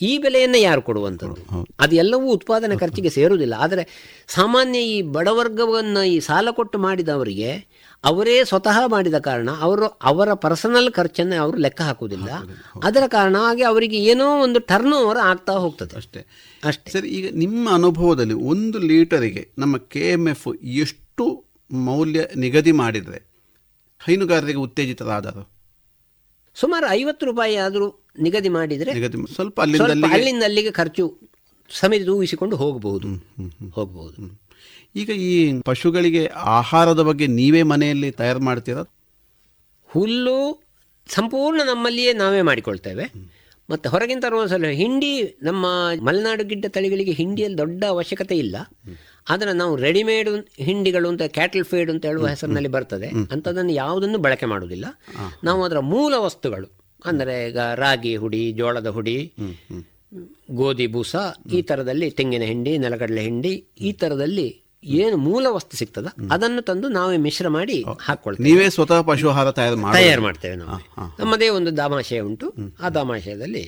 [0.00, 1.66] ಈ ಬೆಲೆಯನ್ನು ಯಾರು ಕೊಡುವಂಥದ್ದು?
[1.80, 3.54] ಅದೆಲ್ಲವೂ ಉತ್ಪಾದನೆ ಖರ್ಚಿಗೆ ಸೇರುವುದಿಲ್ಲ.
[3.58, 7.66] ಆದರೆ ಸಾಮಾನ್ಯ ಈ ಬಡವರ್ಗವನ್ನು ಈ ಸಾಲ ಕೊಟ್ಟು ಮಾಡಿದವರಿಗೆ
[8.04, 12.28] ಅವರೇ ಸ್ವತಃ ಮಾಡಿದ ಕಾರಣ ಅವರು ಅವರ ಪರ್ಸನಲ್ ಖರ್ಚನ್ನು ಅವರು ಲೆಕ್ಕ ಹಾಕುವುದಿಲ್ಲ.
[12.82, 15.96] ಅದರ ಕಾರಣ ಹಾಗೆ ಅವರಿಗೆ ಏನೋ ಒಂದು ಟರ್ನ್ ಓವರ್ ಆಗ್ತಾ ಹೋಗ್ತದೆ.
[15.96, 16.26] ಅಷ್ಟೇ.
[16.64, 16.90] ಅಷ್ಟೇ.
[16.90, 23.26] ಸರಿ ಈಗ ನಿಮ್ಮ ಅನುಭವದಲ್ಲಿ ಒಂದು ಲೀಟರಿಗೆ ನಮ್ಮ ಕೆ ಎಂ ಎಫ್ ಎಷ್ಟು ಮೌಲ್ಯ ನಿಗದಿ ಮಾಡಿದರೆ
[24.04, 25.56] ಹೈನುಗಾರರಿಗೆ ಉತ್ತೇಜಿತರಾದರು
[26.54, 28.92] ಸುಮಾರು ಐವತ್ತು ರೂಪಾಯಿ ಆದರೂ ನಿಗದಿ ಮಾಡಿದರೆ
[29.34, 31.18] ಸ್ವಲ್ಪ ಅಲ್ಲಿಂದ ಅಲ್ಲಿಗೆ ಖರ್ಚು
[31.70, 33.08] ಸಮಿತಿ ತೂಗಿಸಿಕೊಂಡು ಹೋಗಬಹುದು.
[33.70, 34.40] ಹೋಗಬಹುದು.
[34.96, 38.84] ಈಗ ಈ ಪಶುಗಳಿಗೆ ಆಹಾರದ ಬಗ್ಗೆ ನೀವೇ ಮನೆಯಲ್ಲಿ ತಯಾರು ಮಾಡ್ತೀರಾ?
[39.86, 40.62] ಹುಲ್ಲು
[41.08, 43.36] ಸಂಪೂರ್ಣ ನಮ್ಮಲ್ಲಿಯೇ ನಾವೇ ಮಾಡಿಕೊಳ್ತೇವೆ.
[43.70, 45.66] ಮತ್ತು ಹೊರಗಿನ ತರುವ ಸಲ ಹಿಂಡಿ ನಮ್ಮ
[46.00, 48.56] ಮಲೆನಾಡು ಗಿಡ್ಡ ತಳಿಗಳಿಗೆ ಹಿಂಡಿಯಲ್ಲಿ ದೊಡ್ಡ ಅವಶ್ಯಕತೆ ಇಲ್ಲ.
[49.30, 53.06] ಆದರೆ ನಾವು ರೆಡಿಮೇಡ್ ಹಿಂಡಿಗಳು ಅಂತ ಕ್ಯಾಟಲ್ ಫೀಡ್ ಅಂತ ಹೇಳುವ ಹೆಸರಿನಲ್ಲಿ ಬರ್ತದೆ.
[53.06, 54.84] ಅಂಥದ್ದನ್ನು ಯಾವುದನ್ನು ಬಳಕೆ ಮಾಡುವುದಿಲ್ಲ.
[55.44, 56.85] ನಾವು ಅದರ ಮೂಲ ವಸ್ತುಗಳು.
[57.10, 59.16] ಅಂದರೆ ಈಗ ರಾಗಿ ಹುಡಿ ಜೋಳದ ಹುಡಿ
[60.60, 61.16] ಗೋಧಿ ಬೂಸ
[61.56, 63.52] ಈ ಥರದಲ್ಲಿ ತೆಂಗಿನ ಹಿಂಡಿ ನೆಲಗಡಲೆ ಹಿಂಡಿ
[63.88, 64.48] ಈ ಥರದಲ್ಲಿ
[65.00, 68.44] ಏನು ಮೂಲ ವಸ್ತು ಸಿಗ್ತದ ಅದನ್ನು ತಂದು ನಾವೇ ಮಿಶ್ರ ಮಾಡಿ ಹಾಕೊಳ್ತೇವೆ.
[68.48, 70.76] ನೀವೇ ಸ್ವತಃ ಪಶು ಆಹಾರ ತಯಾರು ಮಾಡಿ ತಯಾರು ಮಾಡ್ತೇವೆ ನಾವು.
[71.20, 72.48] ನಮ್ಮದೇ ಒಂದು ದಾಮಾಶಯ ಉಂಟು
[72.84, 73.64] ಆ ದಾಮಾಶಯದಲ್ಲಿ.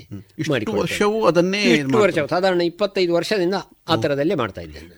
[0.83, 1.62] ವರ್ಷವೂ ಅದನ್ನೇ
[2.04, 3.57] ವರ್ಷ ಸಾಧಾರಣ ಇಪ್ಪತ್ತೈದು ವರ್ಷದಿಂದ
[3.88, 4.97] ಆ ಥರದಲ್ಲೇ ಮಾಡ್ತಾ ಇದ್ದೇನೆ.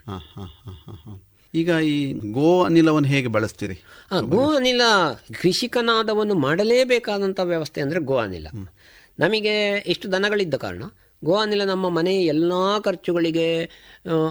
[1.54, 1.97] ಈಗ ಈ
[2.30, 3.76] ಗೋ ಅನಿಲವನ್ನು ಹೇಗೆ ಬಳಸ್ತೀರಿ?
[4.28, 4.83] ಗೋ ಅನಿಲ
[5.42, 8.47] ಕೃಷಿಕನಾದವನ್ನು ಮಾಡಲೇಬೇಕಾದಂಥ ವ್ಯವಸ್ಥೆ ಅಂದರೆ ಗೋ ಅನಿಲ.
[9.19, 9.54] ನಮಗೆ
[9.87, 10.83] ಇಷ್ಟು ದನಗಳಿದ್ದ ಕಾರಣ
[11.23, 13.47] ಗೋ ಅನಿಲ ನಮ್ಮ ಮನೆಯ ಎಲ್ಲ ಖರ್ಚುಗಳಿಗೆ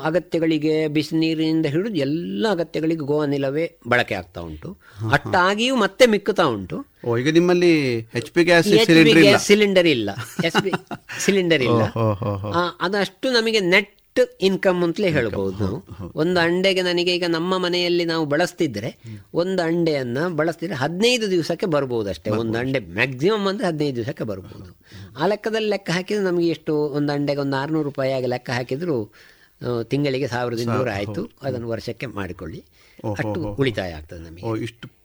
[0.04, 4.70] ಅಗತ್ಯಗಳಿಗೆ ಬಿಸಿನೀರಿನಿಂದ ಹಿಡಿದು ಎಲ್ಲ ಅಗತ್ಯಗಳಿಗೆ ಗೋ ಅನಿಲವೇ ಬಳಕೆ ಆಗ್ತಾ ಉಂಟು.
[5.14, 6.78] ಅಟ್ಟಾಗಿಯೂ ಮತ್ತೆ ಮಿಕ್ಕುತ್ತಾ ಉಂಟು.
[7.20, 7.72] ಈಗ ನಿಮ್ಮಲ್ಲಿ
[8.14, 8.70] ಎಚ್ ಪಿ ಗ್ಯಾಸ್
[9.48, 10.10] ಸಿಲಿಂಡರ್ ಇಲ್ಲ.
[11.20, 11.82] ಸಿಲಿಂಡರ್ ಇಲ್ಲ.
[12.82, 13.94] ಅದಷ್ಟು ನಮಗೆ ನೆಟ್
[14.42, 15.64] ಇನ್ಕಮ್ ಅಂತಲೇ ಹೇಳ್ಬೋದು.
[15.64, 18.98] ನಾವು ಒಂದು ಅಂಡೆಗೆ ನನಗೆ ಈಗ ನಮ್ಮ ಮನೆಯಲ್ಲಿ ನಾವು ಬಳಸ್ತಿದ್ರೆ
[19.34, 24.78] ಒಂದು ಅಂಡೆಯನ್ನ ಬಳಸ್ತಿದ್ರೆ ಹದಿನೈದು ದಿವಸಕ್ಕೆ ಬರ್ಬೋದು ಅಷ್ಟೇ ಒಂದು ಅಂಡೆ ಮ್ಯಾಕ್ಸಿಮಮ್ ಅಂದ್ರೆ ಹದಿನೈದು ದಿವಸಕ್ಕೆ ಬರ್ಬೋದು.
[25.20, 26.76] ಆ ಲೆಕ್ಕದಲ್ಲಿ ಲೆಕ್ಕ ಹಾಕಿದ್ರೆ ನಮಗೆ ಎಷ್ಟು?
[26.76, 29.14] ಒಂದು ಅಂಡೆಗೆ ಒಂದು ಆರುನೂರು ರೂಪಾಯಿ ಆಗಿ ಲೆಕ್ಕ ಹಾಕಿದ್ರು
[29.84, 32.64] ತಿಂಗಳಿಗೆ ಸಾವಿರದ ಇನ್ನೂರು ಆಯಿತು ಅದನ್ನು ವರ್ಷಕ್ಕೆ ಮಾಡಿಕೊಳ್ಳಿ.
[33.12, 34.64] ಅಷ್ಟು ಉಳಿತಾಯ ಆಗ್ತದೆ ನಮಗೆ.
[34.64, 34.99] ಇಷ್ಟು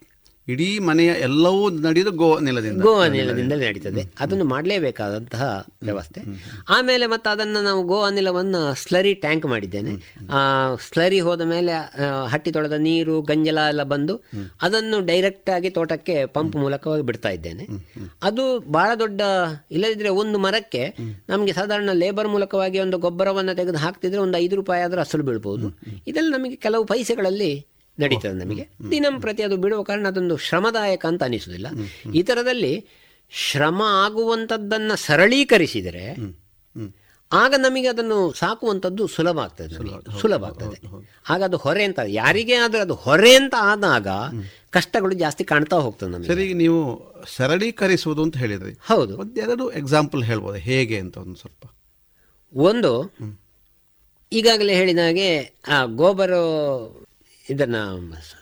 [0.49, 4.03] ಇಡೀ ಮನೆಯ ಎಲ್ಲವೂ ನಡೆಯುವುದು ಗೋ ನೆಲದಿಂದ ಗೋ ಅನಿಲದಿಂದ ನಡೀತದೆ.
[4.21, 6.21] ಅದನ್ನು ಮಾಡಲೇಬೇಕಾದಂತಹ ವ್ಯವಸ್ಥೆ.
[6.69, 9.93] ಆಮೇಲೆ ಮತ್ತೆ ಅದನ್ನು ನಾವು ಗೋ ಅನಿಲವನ್ನು ಸ್ಲರಿ ಟ್ಯಾಂಕ್ ಮಾಡಿದ್ದೇನೆ.
[10.31, 10.41] ಆ
[10.89, 11.73] ಸ್ಲರಿ ಹೋದ ಮೇಲೆ
[12.27, 14.17] ಹಟ್ಟಿ ತೊಳೆದ ನೀರು ಗಂಜಲ ಎಲ್ಲ ಬಂದು
[14.63, 17.67] ಅದನ್ನು ಡೈರೆಕ್ಟ್ ಆಗಿ ತೋಟಕ್ಕೆ ಪಂಪ್ ಮೂಲಕವಾಗಿ ಬಿಡ್ತಾ ಇದ್ದೇನೆ.
[18.23, 19.21] ಅದು ಬಹಳ ದೊಡ್ಡ
[19.71, 20.85] ಇಲ್ಲದಿದ್ರೆ ಒಂದು ಮರಕ್ಕೆ
[21.29, 25.69] ನಮಗೆ ಸಾಧಾರಣ ಲೇಬರ್ ಮೂಲಕವಾಗಿ ಒಂದು ಗೊಬ್ಬರವನ್ನು ತೆಗೆದು ಹಾಕ್ತಿದ್ರೆ ಒಂದು ಐದು ರೂಪಾಯಿ ಆದರೂ ಅಸಲು ಬೀಳ್ಬೋದು.
[26.07, 27.53] ಇದೆಲ್ಲ ನಮಗೆ ಕೆಲವು ಪೈಸೆಗಳಲ್ಲಿ
[27.99, 28.69] ನಡೀತದೆ ನಮಗೆ.
[28.91, 31.67] ದಿನಂಪ್ರತಿ ಅದು ಬಿಡುವ ಕಾರಣ ಅದೊಂದು ಶ್ರಮದಾಯಕ ಅಂತ ಅನಿಸುವುದಿಲ್ಲ.
[32.15, 32.87] ಈ ಥರದಲ್ಲಿ
[33.31, 36.17] ಶ್ರಮ ಆಗುವಂಥದ್ದನ್ನು ಸರಳೀಕರಿಸಿದರೆ
[37.33, 39.75] ಆಗ ನಮಗೆ ಅದನ್ನು ಸಾಕುವಂಥದ್ದು ಸುಲಭ ಆಗ್ತದೆ.
[40.21, 41.05] ಸುಲಭ ಆಗ್ತದೆ.
[41.31, 44.09] ಆಗ ಅದು ಹೊರೆ ಅಂತ ಯಾರಿಗೆ ಆದರೂ ಅದು ಹೊರೆ ಅಂತ ಆದಾಗ
[44.71, 46.27] ಕಷ್ಟಗಳು ಜಾಸ್ತಿ ಕಾಣ್ತಾ ಹೋಗ್ತದೆ ನಮಗೆ.
[46.27, 46.79] ಸರಿ ನೀವು
[47.37, 48.73] ಸರಳೀಕರಿಸುವುದು ಅಂತ ಹೇಳಿದ್ರಿ.
[48.87, 49.19] ಹೌದು.
[49.19, 50.59] ಒಂದೆರಡು ಎಕ್ಸಾಂಪಲ್ ಹೇಳ್ಬೋದು?
[50.59, 51.73] ಹೇಗೆ ಅಂತ ಒಂದು ಸ್ವಲ್ಪ.
[52.55, 53.15] ಒಂದು
[54.33, 55.29] ಈಗಾಗಲೇ ಹೇಳಿದ ಹಾಗೆ
[55.69, 56.33] ಆ ಗೋಬರ
[57.51, 57.77] ಇದನ್ನ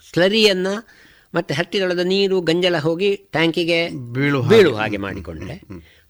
[0.09, 0.67] ಸ್ಲರಿಯನ್ನ
[1.35, 3.79] ಮತ್ತೆ ಹಟ್ಟಿ ತೊಳೆದ ನೀರು ಗಂಜಲ ಹೋಗಿ ಟ್ಯಾಂಕಿಗೆ
[4.15, 5.55] ಬೀಳು ಬೀಳು ಹಾಗೆ ಮಾಡಿಕೊಂಡ್ರೆ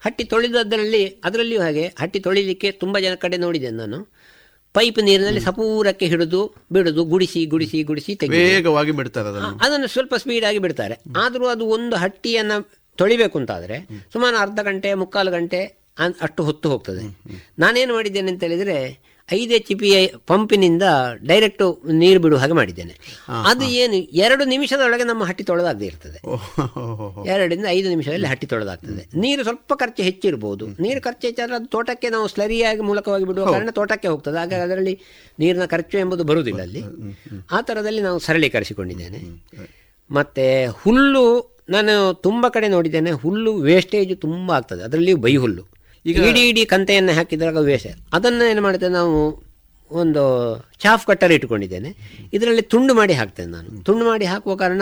[0.05, 3.99] ಹಟ್ಟಿ ತೊಳೆದದ್ದರಲ್ಲಿ ಅದರಲ್ಲಿಯೂ ಹಾಗೆ ಹಟ್ಟಿ ತೊಳಿಲಿಕ್ಕೆ ತುಂಬ ಜನ ಕಡೆ ನೋಡಿದ್ದೇನೆ ನಾನು.
[4.75, 9.87] ಪೈಪ್ ನೀರಿನಲ್ಲಿ ಸಪೂರಕ್ಕೆ ಹಿಡಿದು ಬಿಡುದು ಗುಡಿಸಿ ಗುಡಿಸಿ ಗುಡಿಸಿ ವೇಗವಾಗಿ ಬಿಡ್ತಾರೆ ಅದನ್ನು.
[9.87, 10.95] ಸ್ವಲ್ಪ ಸ್ಪೀಡ್ ಆಗಿ ಬಿಡ್ತಾರೆ.
[11.23, 12.57] ಆದರೂ ಅದು ಒಂದು ಹಟ್ಟಿಯನ್ನು
[12.99, 13.77] ತೊಳಿಬೇಕು ಅಂತಾದರೆ
[14.13, 15.61] ಸುಮಾರು ಅರ್ಧ ಗಂಟೆ ಮುಕ್ಕಾಲು ಗಂಟೆ
[16.21, 17.03] ಅಷ್ಟು ಹೊತ್ತು ಹೋಗ್ತದೆ.
[17.59, 18.77] ನಾನೇನು ಮಾಡಿದ್ದೇನೆ ಅಂತ ಹೇಳಿದರೆ
[19.31, 19.89] ಐದು ಎಚ್ ಪಿ
[20.27, 20.83] ಪಂಪಿನಿಂದ
[21.27, 22.93] ಡೈರೆಕ್ಟ್ ನೀರು ಬಿಡುವ ಹಾಗೆ ಮಾಡಿದ್ದೇನೆ.
[23.45, 26.19] ಅದು ಏನು ಎರಡು ನಿಮಿಷದೊಳಗೆ ನಮ್ಮ ಹಟ್ಟಿ ತೊಳೆದಾಗದೇ ಇರ್ತದೆ.
[27.27, 29.19] ಎರಡರಿಂದ ಐದು ನಿಮಿಷದಲ್ಲಿ ಹಟ್ಟಿ ತೊಳೆದಾಗ್ತದೆ.
[29.19, 30.67] ನೀರು ಸ್ವಲ್ಪ ಖರ್ಚು ಹೆಚ್ಚಿರ್ಬೋದು.
[30.67, 34.37] ನೀರು ಖರ್ಚು ಹೆಚ್ಚಾದ್ರೆ ಅದು ತೋಟಕ್ಕೆ ನಾವು ಸ್ಲರಿಯಾಗಿ ಮೂಲಕವಾಗಿ ಬಿಡುವ ಕಾರಣ ತೋಟಕ್ಕೆ ಹೋಗ್ತದೆ.
[34.37, 34.99] ಹಾಗಾಗಿ ಅದರಲ್ಲಿ
[35.39, 36.83] ನೀರಿನ ಖರ್ಚು ಎಂಬುದು ಬರುವುದಿಲ್ಲ ಅಲ್ಲಿ.
[37.51, 39.21] ಆ ಥರದಲ್ಲಿ ನಾವು ಸರಳೀಕರಿಸಿಕೊಂಡಿದ್ದೇನೆ.
[40.11, 44.83] ಮತ್ತು ಹುಲ್ಲು ನಾನು ತುಂಬ ಕಡೆ ನೋಡಿದ್ದೇನೆ ಹುಲ್ಲು ವೇಸ್ಟೇಜ್ ತುಂಬ ಆಗ್ತದೆ.
[44.83, 45.72] ಅದರಲ್ಲಿ ಬೈ ಹುಲ್ಲು
[46.05, 49.43] ಈಗ ಇಡೀ ಇಡೀ ಕಂತೆಯನ್ನು ಹಾಕಿದಾಗ ವೇಷ ಅದನ್ನು ಏನು ಮಾಡ್ತೇವೆ ನಾವು
[49.91, 50.21] ಒಂದು
[50.79, 51.89] ಚಾಫ್ ಕಟ್ಟರ್ ಇಟ್ಕೊಂಡಿದ್ದೇನೆ.
[52.33, 53.83] ಇದರಲ್ಲಿ ತುಂಡು ಮಾಡಿ ಹಾಕ್ತೇನೆ ನಾನು.
[53.83, 54.81] ತುಂಡು ಮಾಡಿ ಹಾಕುವ ಕಾರಣ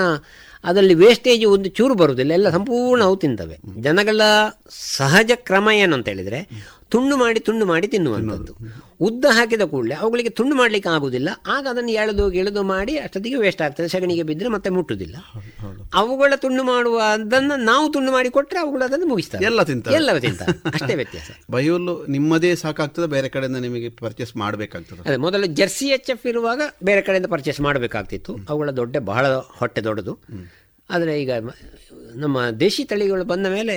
[0.63, 3.81] ಅದರಲ್ಲಿ ವೇಸ್ಟೇಜ್ ಒಂದು ಚೂರು ಬರುವುದಿಲ್ಲ ಎಲ್ಲ ಸಂಪೂರ್ಣ ಅವು ತಿಂತವೆ.
[3.81, 4.21] ಜನಗಳ
[4.97, 5.95] ಸಹಜ ಕ್ರಮ ಏನು
[6.91, 8.53] ತುಂಡು ಮಾಡಿ ತುಂಡು ಮಾಡಿ ತಿನ್ನುವಂಥದ್ದು.
[8.99, 11.29] ಉದ್ದ ಹಾಕಿದ ಕೂಡಲೇ ಅವುಗಳಿಗೆ ತುಂಡು ಮಾಡಲಿಕ್ಕೆ ಆಗುದಿಲ್ಲ.
[11.47, 13.87] ಆಗ ಅದನ್ನು ಎಳೆದು ಗೆಳೆದು ಮಾಡಿ ಅಷ್ಟೊತ್ತಿಗೆ ವೇಸ್ಟ್ ಆಗ್ತದೆ.
[13.87, 15.15] ಸಗಣಿಗೆ ಬಿದ್ದರೆ ಮತ್ತೆ ಮುಟ್ಟುದಿಲ್ಲ.
[15.93, 19.45] ಅವುಗಳ ತುಂಡು ಮಾಡುವ ಅದನ್ನು ನಾವು ತುಂಡು ಮಾಡಿ ಕೊಟ್ಟರೆ ಅವುಗಳು ಅದನ್ನು ಮುಗಿಸ್ತಾರೆ.
[19.45, 19.95] ಎಲ್ಲ ತಿಂತಾರೆ.
[19.95, 20.69] ಎಲ್ಲ ತಿಂತಾರೆ.
[20.73, 21.31] ಅಷ್ಟೇ ವ್ಯತ್ಯಾಸ.
[21.51, 25.07] ಬಯೋಲು ನಿಮ್ಮದೇ ಸಾಕಾಗ್ತದೆ ಬೇರೆ ಕಡೆಯಿಂದ ನಿಮಗೆ ಪರ್ಚೇಸ್ ಮಾಡಬೇಕಾಗ್ತದೆ.
[25.07, 28.37] ಅದೇ ಮೊದಲು ಜರ್ಸಿ ಎಚ್ ಎಫ್ ಇರುವಾಗ ಬೇರೆ ಕಡೆಯಿಂದ ಪರ್ಚೇಸ್ ಮಾಡಬೇಕಾಗ್ತಿತ್ತು.
[28.49, 30.19] ಅವುಗಳ ದೊಡ್ಡ ಬಹಳ ಹೊಟ್ಟೆ ದೊಡ್ಡದು.
[30.89, 31.31] ಆದರೆ ಈಗ
[32.15, 33.75] ನಮ್ಮ ದೇಶಿ ತಳಿಗಳು ಬಂದ ಮೇಲೆ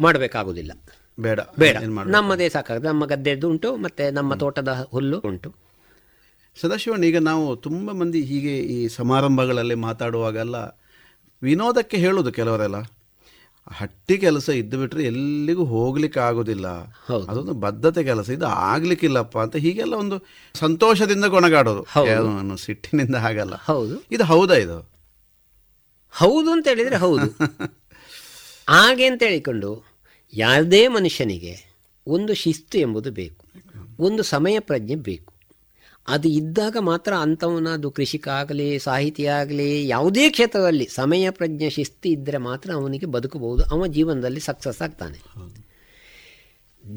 [0.00, 0.72] ಮಾಡಬೇಕಾಗುವುದಿಲ್ಲ
[1.18, 1.76] ಬೇಡ ಬೇಡ?
[2.06, 2.88] ನಮ್ಮದೇ ಸಾಕಾಗುತ್ತೆ.
[2.88, 5.54] ನಮ್ಮ ಗದ್ದೆದ್ದು ಉಂಟು ಮತ್ತೆ ನಮ್ಮ ತೋಟದ ಹುಲ್ಲು ಉಂಟು.
[6.60, 10.56] ಸದಾಶಿವಣ್ಣ ಈಗ ನಾವು ತುಂಬ ಮಂದಿ ಹೀಗೆ ಈ ಸಮಾರಂಭಗಳಲ್ಲಿ ಮಾತಾಡುವಾಗೆಲ್ಲ
[11.42, 12.76] ವಿನೋದಕ್ಕೆ ಹೇಳೋದು ಕೆಲವರೆಲ್ಲ.
[13.70, 16.66] ಹಟ್ಟಿ ಕೆಲಸ ಇದ್ದು ಬಿಟ್ರೆ ಎಲ್ಲಿಗೂ ಹೋಗ್ಲಿಕ್ಕೆ ಆಗೋದಿಲ್ಲ.
[17.06, 17.26] ಹೌದು.
[17.26, 18.28] ಅದೊಂದು ಬದ್ಧತೆ ಕೆಲಸ.
[18.30, 23.54] ಇದು ಆಗ್ಲಿಕ್ಕಿಲ್ಲಪ್ಪ ಅಂತ ಹೀಗೆಲ್ಲ ಒಂದು ಸಂತೋಷದಿಂದ ಕೊಣಗಾಡೋದು ಸಿಟ್ಟಿನಿಂದ ಹಾಗಲ್ಲ.
[23.54, 24.02] ಹೌದು.
[24.10, 24.92] ಇದು ಹೌದಾ ಇದು?
[26.10, 27.26] ಹೌದು ಅಂತ ಹೇಳಿದ್ರೆ ಹೌದು.
[28.68, 29.95] ಹಾಗೆ ಅಂತ ಹೇಳಿಕೊಂಡು
[30.32, 33.46] ಯಾವುದೇ ಮನುಷ್ಯನಿಗೆ ಒಂದು ಶಿಸ್ತು ಎಂಬುದು ಬೇಕು.
[33.98, 35.34] ಒಂದು ಸಮಯ ಪ್ರಜ್ಞೆ ಬೇಕು.
[36.08, 42.36] ಅದು ಇದ್ದಾಗ ಮಾತ್ರ ಅಂಥವನ ಅದು ಕೃಷಿಕ ಆಗಲಿ ಸಾಹಿತಿ ಆಗಲಿ ಯಾವುದೇ ಕ್ಷೇತ್ರದಲ್ಲಿ ಸಮಯ ಪ್ರಜ್ಞೆ, ಶಿಸ್ತು ಇದ್ದರೆ
[42.36, 43.62] ಮಾತ್ರ ಅವನಿಗೆ ಬದುಕಬಹುದು.
[43.62, 45.18] ಅವನ ಜೀವನದಲ್ಲಿ ಸಕ್ಸಸ್ ಆಗ್ತಾನೆ.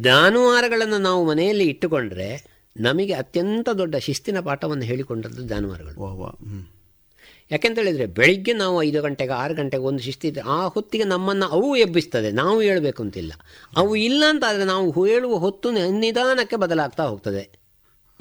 [0.01, 5.95] ಜಾನುವಾರುಗಳನ್ನು ನಾವು ಮನೆಯಲ್ಲಿ ಇಟ್ಟುಕೊಂಡ್ರೆ ನಮಗೆ ಅತ್ಯಂತ ದೊಡ್ಡ ಶಿಸ್ತಿನ ಪಾಠವನ್ನು ಹೇಳಿಕೊಂಡದ್ದು ಜಾನುವಾರುಗಳು
[7.53, 11.03] ವಾಹ್ ವಾಹ್ ಹ್ಮ್ ಯಾಕೆಂತ ಹೇಳಿದರೆ ಬೆಳಿಗ್ಗೆ ನಾವು ಐದು ಗಂಟೆಗೆ ಆರು ಗಂಟೆಗೆ ಒಂದು ಶಿಸ್ತಿದ್ರೆ ಆ ಹೊತ್ತಿಗೆ
[11.03, 12.31] ನಮ್ಮನ್ನು ಅವು ಎಬ್ಬಿಸ್ತದೆ.
[12.31, 13.33] ನಾವು ಹೇಳಬೇಕು ಅಂತಿಲ್ಲ.
[13.75, 17.59] ಅವು ಇಲ್ಲ ಅಂತ ಆದರೆ ನಾವು ಹೇಳುವ ಹೊತ್ತು ನಿಧಾನಕ್ಕೆ ಬದಲಾಗ್ತಾ ಹೋಗ್ತದೆ.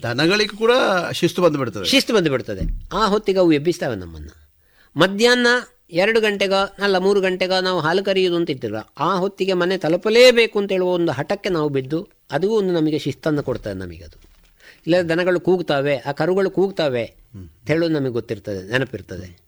[0.03, 0.71] ದನಗಳಿಗೆ ಕೂಡ
[1.13, 2.61] ಶಿಸ್ತು ಬಂದುಬಿಡ್ತದೆ ಶಿಸ್ತು ಬಂದುಬಿಡ್ತದೆ
[2.93, 4.51] ಆ ಹೊತ್ತಿಗೆ ಅವು ಎಬ್ಬಿಸ್ತವೆ ನಮ್ಮನ್ನು.
[4.97, 5.47] ಮಧ್ಯಾಹ್ನ
[5.91, 10.89] ಎರಡು ಗಂಟೆಗ ಅಲ್ಲ ಮೂರು ಗಂಟೆಗ ನಾವು ಹಾಲು ಕರೆಯುವುದು ಅಂತ ಆ ಹೊತ್ತಿಗೆ ಮನೆ ತಲುಪಲೇಬೇಕು ಅಂತ ಹೇಳುವ
[10.89, 14.21] ಒಂದು ಹಠಕ್ಕೆ ನಾವು ಬಿದ್ದು ಅದು ಒಂದು ನಮಗೆ ಶಿಸ್ತನ್ನು ಕೊಡ್ತದೆ ನಮಗೆ ಅದು
[14.87, 17.18] ಇಲ್ಲ ದನಗಳು ಕೂಗ್ತವೆ ಆ ಕರುಗಳು ಕೂಗ್ತವೆ
[17.67, 19.39] ಹೇಳೋದು ನಮಗೆ ಗೊತ್ತಿರ್ತದೆ ನೆನಪಿರ್ತದೆ.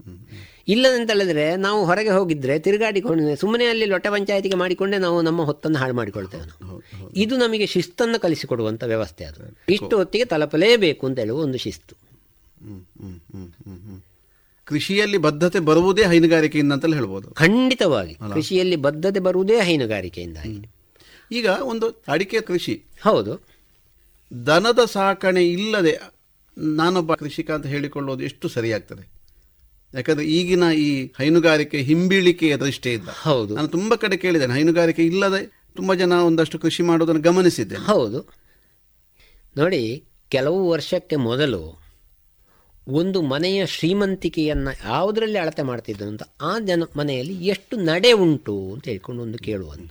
[0.69, 5.95] ಇಲ್ಲದಂತ ಹೇಳಿದ್ರೆ ನಾವು ಹೊರಗೆ ಹೋಗಿದ್ರೆ ತಿರುಗಾಡಿಕೊಂಡು ಸುಮ್ಮನೆ ಅಲ್ಲಿ ಲೊಟ್ಟೆ ಪಂಚಾಯತಿಗೆ ಮಾಡಿಕೊಂಡೆ ನಾವು ನಮ್ಮ ಹೊತ್ತನ್ನು ಹಾಳು
[5.95, 6.83] ಮಾಡಿಕೊಳ್ತೇವೆ ನಾವು.
[7.17, 9.57] ಇದು ನಮಗೆ ಶಿಸ್ತನ್ನು ಕಲಿಸಿಕೊಡುವಂಥ ವ್ಯವಸ್ಥೆ ಅದು.
[9.69, 11.97] ಇಷ್ಟು ಹೊತ್ತಿಗೆ ತಲುಪಲೇಬೇಕು ಅಂತ ಹೇಳುವ ಒಂದು ಶಿಸ್ತು.
[14.65, 17.31] ಕೃಷಿಯಲ್ಲಿ ಬದ್ಧತೆ ಬರುವುದೇ ಹೈನುಗಾರಿಕೆಯಿಂದ ಅಂತಲೇ ಹೇಳ್ಬೋದು.
[17.31, 18.15] ಖಂಡಿತವಾಗಿ.
[18.15, 20.39] ಕೃಷಿಯಲ್ಲಿ ಬದ್ಧತೆ ಬರುವುದೇ ಹೈನುಗಾರಿಕೆಯಿಂದ
[21.33, 22.83] ಈಗ ಒಂದು ಅಡಿಕೆ ಕೃಷಿ.
[23.03, 23.41] ಹೌದು.
[24.47, 26.20] ದನದ ಸಾಕಣೆ ಇಲ್ಲದೆ
[26.57, 29.21] ನಾನೊಬ್ಬ ಕೃಷಿಕ ಅಂತ ಹೇಳಿಕೊಳ್ಳೋದು ಎಷ್ಟು ಸರಿಯಾಗ್ತದೆ.
[29.95, 33.55] ಯಾಕಂದ್ರೆ ಈಗಿನ ಈ ಹೈನುಗಾರಿಕೆ ಹಿಂಬೀಳಿಕೆಯ ದೃಷ್ಟಿಯಿಂದ ಹೌದು.
[33.55, 38.29] ನಾನು ತುಂಬ ಕಡೆ ಕೇಳಿದ್ದೇನೆ ಹೈನುಗಾರಿಕೆ ಇಲ್ಲದೆ ತುಂಬ ಜನ ಒಂದಷ್ಟು ಕೃಷಿ ಮಾಡೋದನ್ನು ಗಮನಿಸಿದ್ದೆ ಹೌದು.
[39.59, 41.81] ನೋಡಿ ಕೆಲವು ವರ್ಷಕ್ಕೆ ಮೊದಲು
[42.87, 49.23] ಒಂದು ಮನೆಯ ಶ್ರೀಮಂತಿಕೆಯನ್ನು ಯಾವುದರಲ್ಲಿ ಅಳತೆ ಮಾಡ್ತಿದ್ದು ಅಂತ ಆ ಜನ ಮನೆಯಲ್ಲಿ ಎಷ್ಟು ನಡೆ ಉಂಟು ಅಂತ ಹೇಳಿಕೊಂಡು
[49.23, 49.91] ಒಂದು ಕೇಳುವಂತ.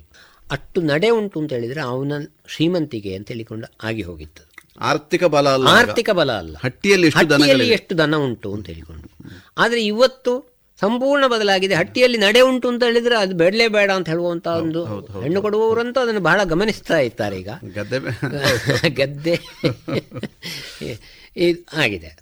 [0.51, 2.11] ಅಷ್ಟು ನಡೆ ಉಂಟು ಅಂತ ಹೇಳಿದರೆ ಅವನ
[2.47, 4.48] ಶ್ರೀಮಂತಿಕೆ ಅಂತ ಹೇಳಿಕೊಂಡು ಆಗಿ ಹೋಗಿತ್ತು.
[4.79, 6.57] ಆರ್ಥಿಕ ಬಲ ಅಲ್ಲ ಆರ್ಥಿಕ ಬಲ ಅಲ್ಲ.
[6.57, 9.29] ಹಟ್ಟಿಯಲ್ಲಿ ಎಷ್ಟು ಹಟ್ಟಿಯಲ್ಲಿ ಎಷ್ಟು ದನ ಉಂಟು ಅಂತ ಹೇಳಿಕೊಂಡು.
[9.57, 11.75] ಆದರೆ ಇವತ್ತು ಸಂಪೂರ್ಣ ಬದಲಾಗಿದೆ.
[11.75, 16.43] ಹಟ್ಟಿಯಲ್ಲಿ ನಡೆ ಉಂಟು ಅಂತ ಹೇಳಿದ್ರೆ ಅದು ಬೇಡಲೇ ಬೇಡ ಅಂತ ಹೇಳುವಂತ ಒಂದು ಹೆಣ್ಣು ಕೊಡುವವರಂತೂ ಅದನ್ನು ಬಹಳ
[16.43, 17.49] ಗಮನಿಸ್ತಾ ಇರ್ತಾರೆ ಈಗ.
[17.73, 17.99] ಗದ್ದೆ
[18.89, 19.35] ಗದ್ದೆ.
[21.73, 22.19] ಆಗಿದೆ.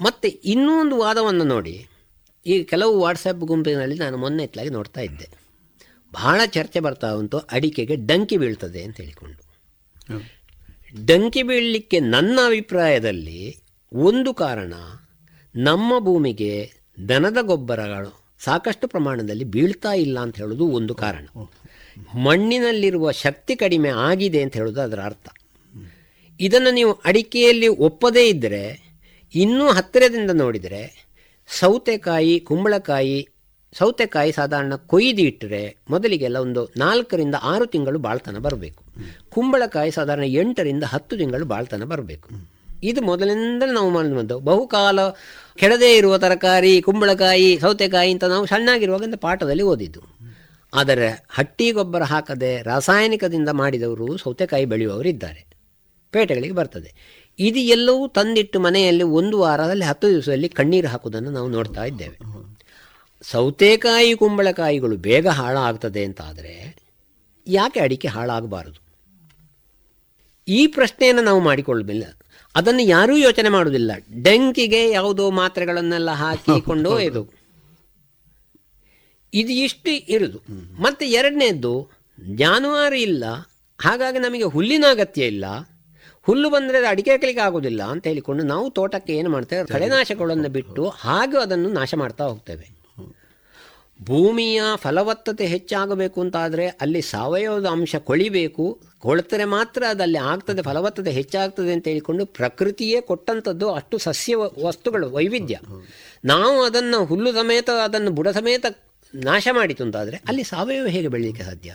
[0.00, 1.86] ಮತ್ತೆ ಇನ್ನೂ ಒಂದು ವಾದವನ್ನು ನೋಡಿ.
[2.46, 5.28] ಈ ಕೆಲವು ವಾಟ್ಸಪ್ ಗುಂಪಿನಲ್ಲಿ ನಾನು ಮೊನ್ನೆ ಇತ್ತಲಾಗಿ ನೋಡ್ತಾ ಇದ್ದೆ.
[6.12, 7.38] ಬಹಳ ಚರ್ಚೆ ಬರ್ತಾ ಉಂಟು.
[7.38, 9.48] ಅಡಿಕೆಗೆ ಡಂಕಿ ಬೀಳ್ತದೆ ಅಂತ ಹೇಳಿಕೊಂಡು.
[10.96, 13.56] ಡಂಕಿ ಬೀಳಲಿಕ್ಕೆ ನನ್ನ ಅಭಿಪ್ರಾಯದಲ್ಲಿ
[13.92, 14.74] ಒಂದು ಕಾರಣ
[15.56, 16.72] ನಮ್ಮ ಭೂಮಿಗೆ
[17.08, 21.26] ದನದ ಗೊಬ್ಬರಗಳು ಸಾಕಷ್ಟು ಪ್ರಮಾಣದಲ್ಲಿ ಬೀಳ್ತಾ ಇಲ್ಲ ಅಂತ ಹೇಳೋದು ಒಂದು ಕಾರಣ.
[22.14, 25.28] ಮಣ್ಣಿನಲ್ಲಿರುವ ಶಕ್ತಿ ಕಡಿಮೆ ಆಗಿದೆ ಅಂತ ಹೇಳೋದು ಅದರ ಅರ್ಥ.
[26.40, 28.94] ಇದನ್ನು ನೀವು ಅಡಿಕೆಯಲ್ಲಿ ಒಪ್ಪದೇ ಇದ್ದರೆ
[29.34, 31.06] ಇನ್ನೂ ಹತ್ತಿರದಿಂದ ನೋಡಿದರೆ,
[31.48, 33.28] ಸೌತೆಕಾಯಿ, ಕುಂಬಳಕಾಯಿ,
[33.72, 38.87] ಸೌತೆಕಾಯಿ ಸಾಧಾರಣ ಕೊಯ್ದು ಇಟ್ಟರೆ ಮೊದಲಿಗೆಲ್ಲ ಒಂದು ನಾಲ್ಕರಿಂದ ಆರು ತಿಂಗಳು ಬಾಳ್ತನ ಬರಬೇಕು.
[39.30, 42.58] ಕುಂಬಳಕಾಯಿ ಸಾಧಾರಣ ಎಂಟರಿಂದ ಹತ್ತು ತಿಂಗಳು ಬಾಳ್ತನ ಬರಬೇಕು.
[42.82, 45.00] ಇದು ಮೊದಲಿಂದಲೇ ನಾವು ಮಾಡಿದ್ವಂಥ ಬಹುಕಾಲ
[45.56, 50.00] ಕೆಡದೇ ಇರುವ ತರಕಾರಿ, ಕುಂಬಳಕಾಯಿ, ಸೌತೆಕಾಯಿ ಅಂತ ನಾವು ಸಣ್ಣಾಗಿರುವಾಗ ಪಾಠದಲ್ಲಿ ಓದಿದ್ದು.
[50.74, 55.46] ಆದರೆ ಹಟ್ಟಿ ಗೊಬ್ಬರ ಹಾಕದೆ ರಾಸಾಯನಿಕದಿಂದ ಮಾಡಿದವರು ಸೌತೆಕಾಯಿ ಬೆಳೆಯುವವರು ಇದ್ದಾರೆ
[56.12, 56.94] ಪೇಟೆಗಳಿಗೆ ಬರ್ತದೆ.
[57.38, 62.18] ಇದು ಎಲ್ಲವೂ ತಂದಿಟ್ಟು ಮನೆಯಲ್ಲಿ ಒಂದು ವಾರದಲ್ಲಿ ಹತ್ತು ದಿವಸದಲ್ಲಿ ಕಣ್ಣೀರು ಹಾಕುವುದನ್ನು ನಾವು ನೋಡ್ತಾ ಇದ್ದೇವೆ.
[63.22, 66.76] ಸೌತೆಕಾಯಿ, ಕುಂಬಳಕಾಯಿಗಳು ಬೇಗ ಹಾಳಾಗ್ತದೆ ಅಂತಾದರೆ
[67.46, 68.87] ಯಾಕೆ ಅಡಿಕೆ ಹಾಳಾಗಬಾರದು?
[70.48, 72.04] ಈ ಪ್ರಶ್ನೆಯನ್ನು ನಾವು ಮಾಡಿಕೊಳ್ಳಲಿಲ್ಲ
[72.54, 73.92] ಅದನ್ನು ಯಾರೂ ಯೋಚನೆ ಮಾಡುವುದಿಲ್ಲ.
[74.22, 77.38] ಡೆಂಕಿಗೆ ಯಾವುದೋ ಮಾತ್ರೆಗಳನ್ನೆಲ್ಲ ಹಾಕಿಕೊಂಡು ಇದು
[79.34, 80.42] ಇದು ಇಷ್ಟು ಇರುದು.
[80.82, 81.90] ಮತ್ತೆ ಎರಡನೇದ್ದು
[82.34, 83.24] ಜಾನುವಾರು ಇಲ್ಲ.
[83.78, 85.44] ಹಾಗಾಗಿ ನಮಗೆ ಹುಲ್ಲಿನ ಅಗತ್ಯ ಇಲ್ಲ.
[86.22, 89.66] ಹುಲ್ಲು ಬಂದರೆ ಅಡಿಕೆ ಹಾಕಲಿಕ್ಕೆ ಆಗೋದಿಲ್ಲ ಅಂತ ಹೇಳಿಕೊಂಡು ನಾವು ತೋಟಕ್ಕೆ ಏನು ಮಾಡ್ತೇವೆ?
[89.66, 92.77] ಕಳೆನಾಶಕಗಳನ್ನು ಬಿಟ್ಟು ಹಾಗೂ ಅದನ್ನು ನಾಶ ಮಾಡ್ತಾ ಹೋಗ್ತೇವೆ.
[94.02, 98.80] ಭೂಮಿಯ ಫಲವತ್ತತೆ ಹೆಚ್ಚಾಗಬೇಕು ಅಂತಾದರೆ ಅಲ್ಲಿ ಸಾವಯವದ ಅಂಶ ಕೊಳಿಬೇಕು.
[98.98, 105.58] ಕೊಳ್ತರೆ ಮಾತ್ರ ಅದಲ್ಲಿ ಆಗ್ತದೆ ಫಲವತ್ತತೆ ಹೆಚ್ಚಾಗ್ತದೆ ಅಂತ ಹೇಳಿಕೊಂಡು ಪ್ರಕೃತಿಯೇ ಕೊಟ್ಟಂಥದ್ದು ಅಷ್ಟು ಸಸ್ಯ ವಸ್ತುಗಳು ವೈವಿಧ್ಯ.
[106.24, 108.66] ನಾವು ಅದನ್ನು ಹುಲ್ಲು ಸಮೇತ ಅದನ್ನು ಬುಡ ಸಮೇತ
[109.14, 111.74] ನಾಶ ಮಾಡಿತು ಅಂತಾದರೆ ಅಲ್ಲಿ ಸಾವಯವ ಹೇಗೆ ಬೆಳೀಲಿಕ್ಕೆ ಸಾಧ್ಯ?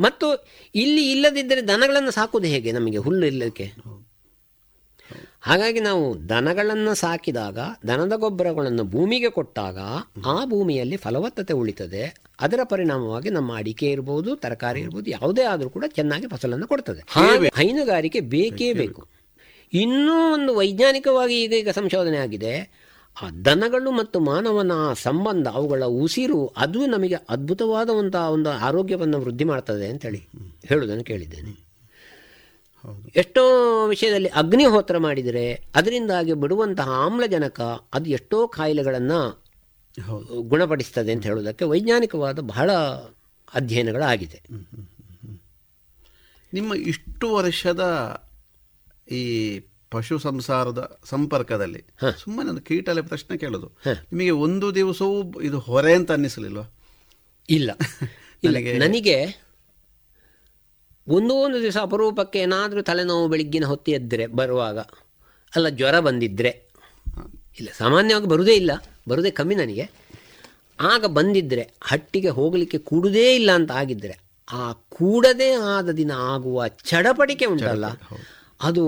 [0.00, 3.72] ಮತ್ತು ಇಲ್ಲಿ ಇಲ್ಲದಿದ್ದರೆ ದನಗಳನ್ನು ಸಾಕುವುದು ಹೇಗೆ ನಮಗೆ ಹುಲ್ಲು ಇಲ್ಲಕ್ಕೆ
[5.46, 9.78] ಹಾಗಾಗಿ ನಾವು ದನಗಳನ್ನು ಸಾಕಿದಾಗ ದನದ ಗೊಬ್ಬರಗಳನ್ನು ಭೂಮಿಗೆ ಕೊಟ್ಟಾಗ
[10.26, 12.22] ಆ ಭೂಮಿಯಲ್ಲಿ ಫಲವತ್ತತೆ ಉಳಿತದೆ.
[12.40, 17.04] ಅದರ ಪರಿಣಾಮವಾಗಿ ನಮ್ಮ ಅಡಿಕೆ ಇರ್ಬೋದು ತರಕಾರಿ ಇರ್ಬೋದು ಯಾವುದೇ ಆದರೂ ಕೂಡ ಚೆನ್ನಾಗಿ ಫಸಲನ್ನು ಕೊಡ್ತದೆ.
[17.08, 19.06] ಹಾಗೆ ಹೈನುಗಾರಿಕೆ ಬೇಕೇ ಬೇಕು.
[19.72, 22.86] ಇನ್ನೂ ಒಂದು ವೈಜ್ಞಾನಿಕವಾಗಿ ಈಗ ಈಗ ಸಂಶೋಧನೆ ಆಗಿದೆ.
[23.22, 30.28] ಆ ದನಗಳು ಮತ್ತು ಮಾನವನ ಸಂಬಂಧ ಅವುಗಳ ಉಸಿರು ಅದು ನಮಗೆ ಅದ್ಭುತವಾದ ಒಂದು ಆರೋಗ್ಯವನ್ನು ವೃದ್ಧಿ ಮಾಡ್ತದೆ ಅಂತೇಳಿ
[30.66, 31.65] ಹೇಳುವುದನ್ನು ಕೇಳಿದ್ದೇನೆ.
[33.16, 33.42] ಎಷ್ಟೋ
[33.88, 37.60] ವಿಷಯದಲ್ಲಿ ಅಗ್ನಿಹೋತ್ರ ಮಾಡಿದರೆ ಅದರಿಂದಾಗಿ ಬಿಡುವಂತಹ ಆಮ್ಲಜನಕ
[37.94, 39.46] ಅದು ಎಷ್ಟೋ ಕಾಯಿಲೆಗಳನ್ನು
[40.40, 42.72] ಗುಣಪಡಿಸ್ತದೆ ಅಂತ ಹೇಳೋದಕ್ಕೆ ವೈಜ್ಞಾನಿಕವಾದ ಬಹಳ
[43.54, 44.42] ಅಧ್ಯಯನಗಳಾಗಿದೆ.
[46.52, 47.82] ನಿಮ್ಮ ಇಷ್ಟು ವರ್ಷದ
[49.10, 49.60] ಈ
[49.90, 51.84] ಪಶು ಸಂಸಾರದ ಸಂಪರ್ಕದಲ್ಲಿ
[52.24, 53.66] ಸುಮ್ಮನೆ ಒಂದು ಕೀಟಲೆ ಪ್ರಶ್ನೆ ಕೇಳೋದು.
[53.86, 56.74] ನಿಮಗೆ ಒಂದು ದಿವಸವೂ ಇದು ಹೊರೆ ಅಂತ ಅನ್ನಿಸಲಿಲ್ವಾ?
[57.50, 57.70] ಇಲ್ಲ.
[58.44, 58.56] ಇಲ್ಲ.
[58.82, 59.45] ನನಗೆ
[61.06, 64.78] ಒಂದೋ ದಿವಸ ಅಪರೂಪಕ್ಕೆ ಏನಾದರೂ ತಲೆನೋವು ಬೆಳಿಗ್ಗಿನ ಹೊತ್ತಿ ಎದ್ದರೆ, ಬರುವಾಗ,
[65.52, 66.52] ಅಲ್ಲ ಜ್ವರ ಬಂದಿದ್ದರೆ
[67.60, 68.72] ಇಲ್ಲ, ಸಾಮಾನ್ಯವಾಗಿ ಬರುವುದೇ ಇಲ್ಲ
[69.08, 69.84] ಬರುವುದೇ ಕಮ್ಮಿ ನನಗೆ.
[70.80, 74.14] ಆಗ ಬಂದಿದ್ದರೆ ಹಟ್ಟಿಗೆ ಹೋಗಲಿಕ್ಕೆ ಕೂಡುವುದೇ ಇಲ್ಲ ಅಂತ ಆಗಿದ್ದರೆ
[74.48, 77.86] ಆ ಕೂಡದೇ ಆದ ದಿನ ಆಗುವ ಚಡಪಡಿಕೆ ಉಂಟಲ್ಲ?
[78.60, 78.84] ಅದು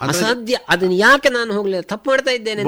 [0.00, 0.58] ಅಸಾಧ್ಯ.
[0.68, 2.64] ಅದನ್ನ ಯಾಕೆ ನಾನು ಹೋಗ್ಲಿಲ್ಲ ತಪ್ಪು ಮಾಡ್ತಾ ಇದ್ದೇನೆ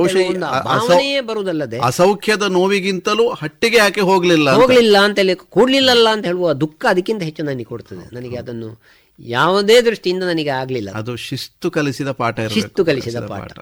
[0.65, 1.79] ಭಾವನೆಯೇ ಬರುವುದಲ್ಲದೆ.
[1.79, 7.65] ಅಸೌಖ್ಯದ ನೋವಿಗಿಂತಲೂ ಹಟ್ಟಿಗೆ ಯಾಕೆ ಹೋಗ್ಲಿಲ್ಲ ಹೋಗ್ಲಿಲ್ಲ ಅಂತ ಹೇಳಿ ಕೂಡ್ಲಿಲ್ಲಲ್ಲ ಅಂತ ಹೇಳುವ ದುಃಖ ಅದಕ್ಕಿಂತ ಹೆಚ್ಚು ನನಗೆ
[7.65, 8.15] ಕೊಡ್ತದೆ.
[8.15, 8.83] ನನಗೆ ಅದನ್ನು
[9.19, 10.91] ಯಾವುದೇ ದೃಷ್ಟಿಯಿಂದ ನನಗೆ ಆಗ್ಲಿಲ್ಲ.
[10.95, 13.59] ಅದು ಶಿಸ್ತು ಕಲಿಸಿದ ಪಾಠ ಶಿಸ್ತು ಕಲಿಸಿದ ಪಾಠ.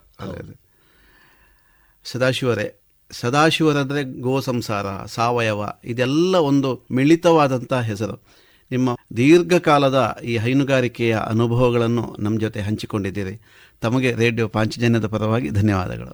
[2.05, 2.81] ಸದಾಶಿವರೇ
[3.11, 8.23] ಸದಾಶಿವರಂದ್ರೆ ಗೋ ಸಂಸಾರ ಸಾವಯವ ಇದೆಲ್ಲ ಒಂದು ಮಿಳಿತವಾದಂತಹ ಹೆಸರು.
[8.71, 13.41] ನಿಮ್ಮ ದೀರ್ಘಕಾಲದ ಈ ಹೈನುಗಾರಿಕೆಯ ಅನುಭವಗಳನ್ನು ನಮ್ಮ ಜೊತೆ ಹಂಚಿಕೊಂಡಿದ್ದೀರಿ.
[13.81, 16.13] ತಮಗೆ ರೇಡಿಯೋ ಪಾಂಚಜನ್ಯದ ಪರವಾಗಿ ಧನ್ಯವಾದಗಳು.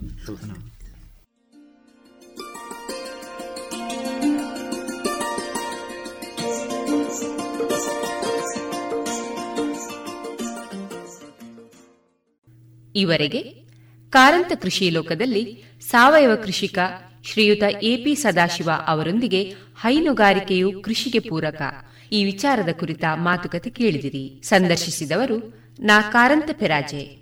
[12.95, 13.43] ಈವರೆಗೆ
[14.09, 16.79] ಕಾರಂತ ಕೃಷಿ ಲೋಕದಲ್ಲಿ ಸಾವಯವ ಕೃಷಿಕ
[17.23, 19.43] ಶ್ರೀಯುತ ಎಪಿ ಸದಾಶಿವ ಅವರೊಂದಿಗೆ
[19.81, 21.61] ಹೈನುಗಾರಿಕೆಯು ಕೃಷಿಗೆ ಪೂರಕ.
[22.13, 24.41] ಈ ವಿಚಾರದ ಕುರಿತ ಮಾತುಕತೆ ಕೇಳಿದಿರಿ.
[24.43, 25.37] ಸಂದರ್ಶಿಸಿದವರು
[25.79, 27.17] ನಾ ಕಾರಂತ ಪೆರಾಜೆ.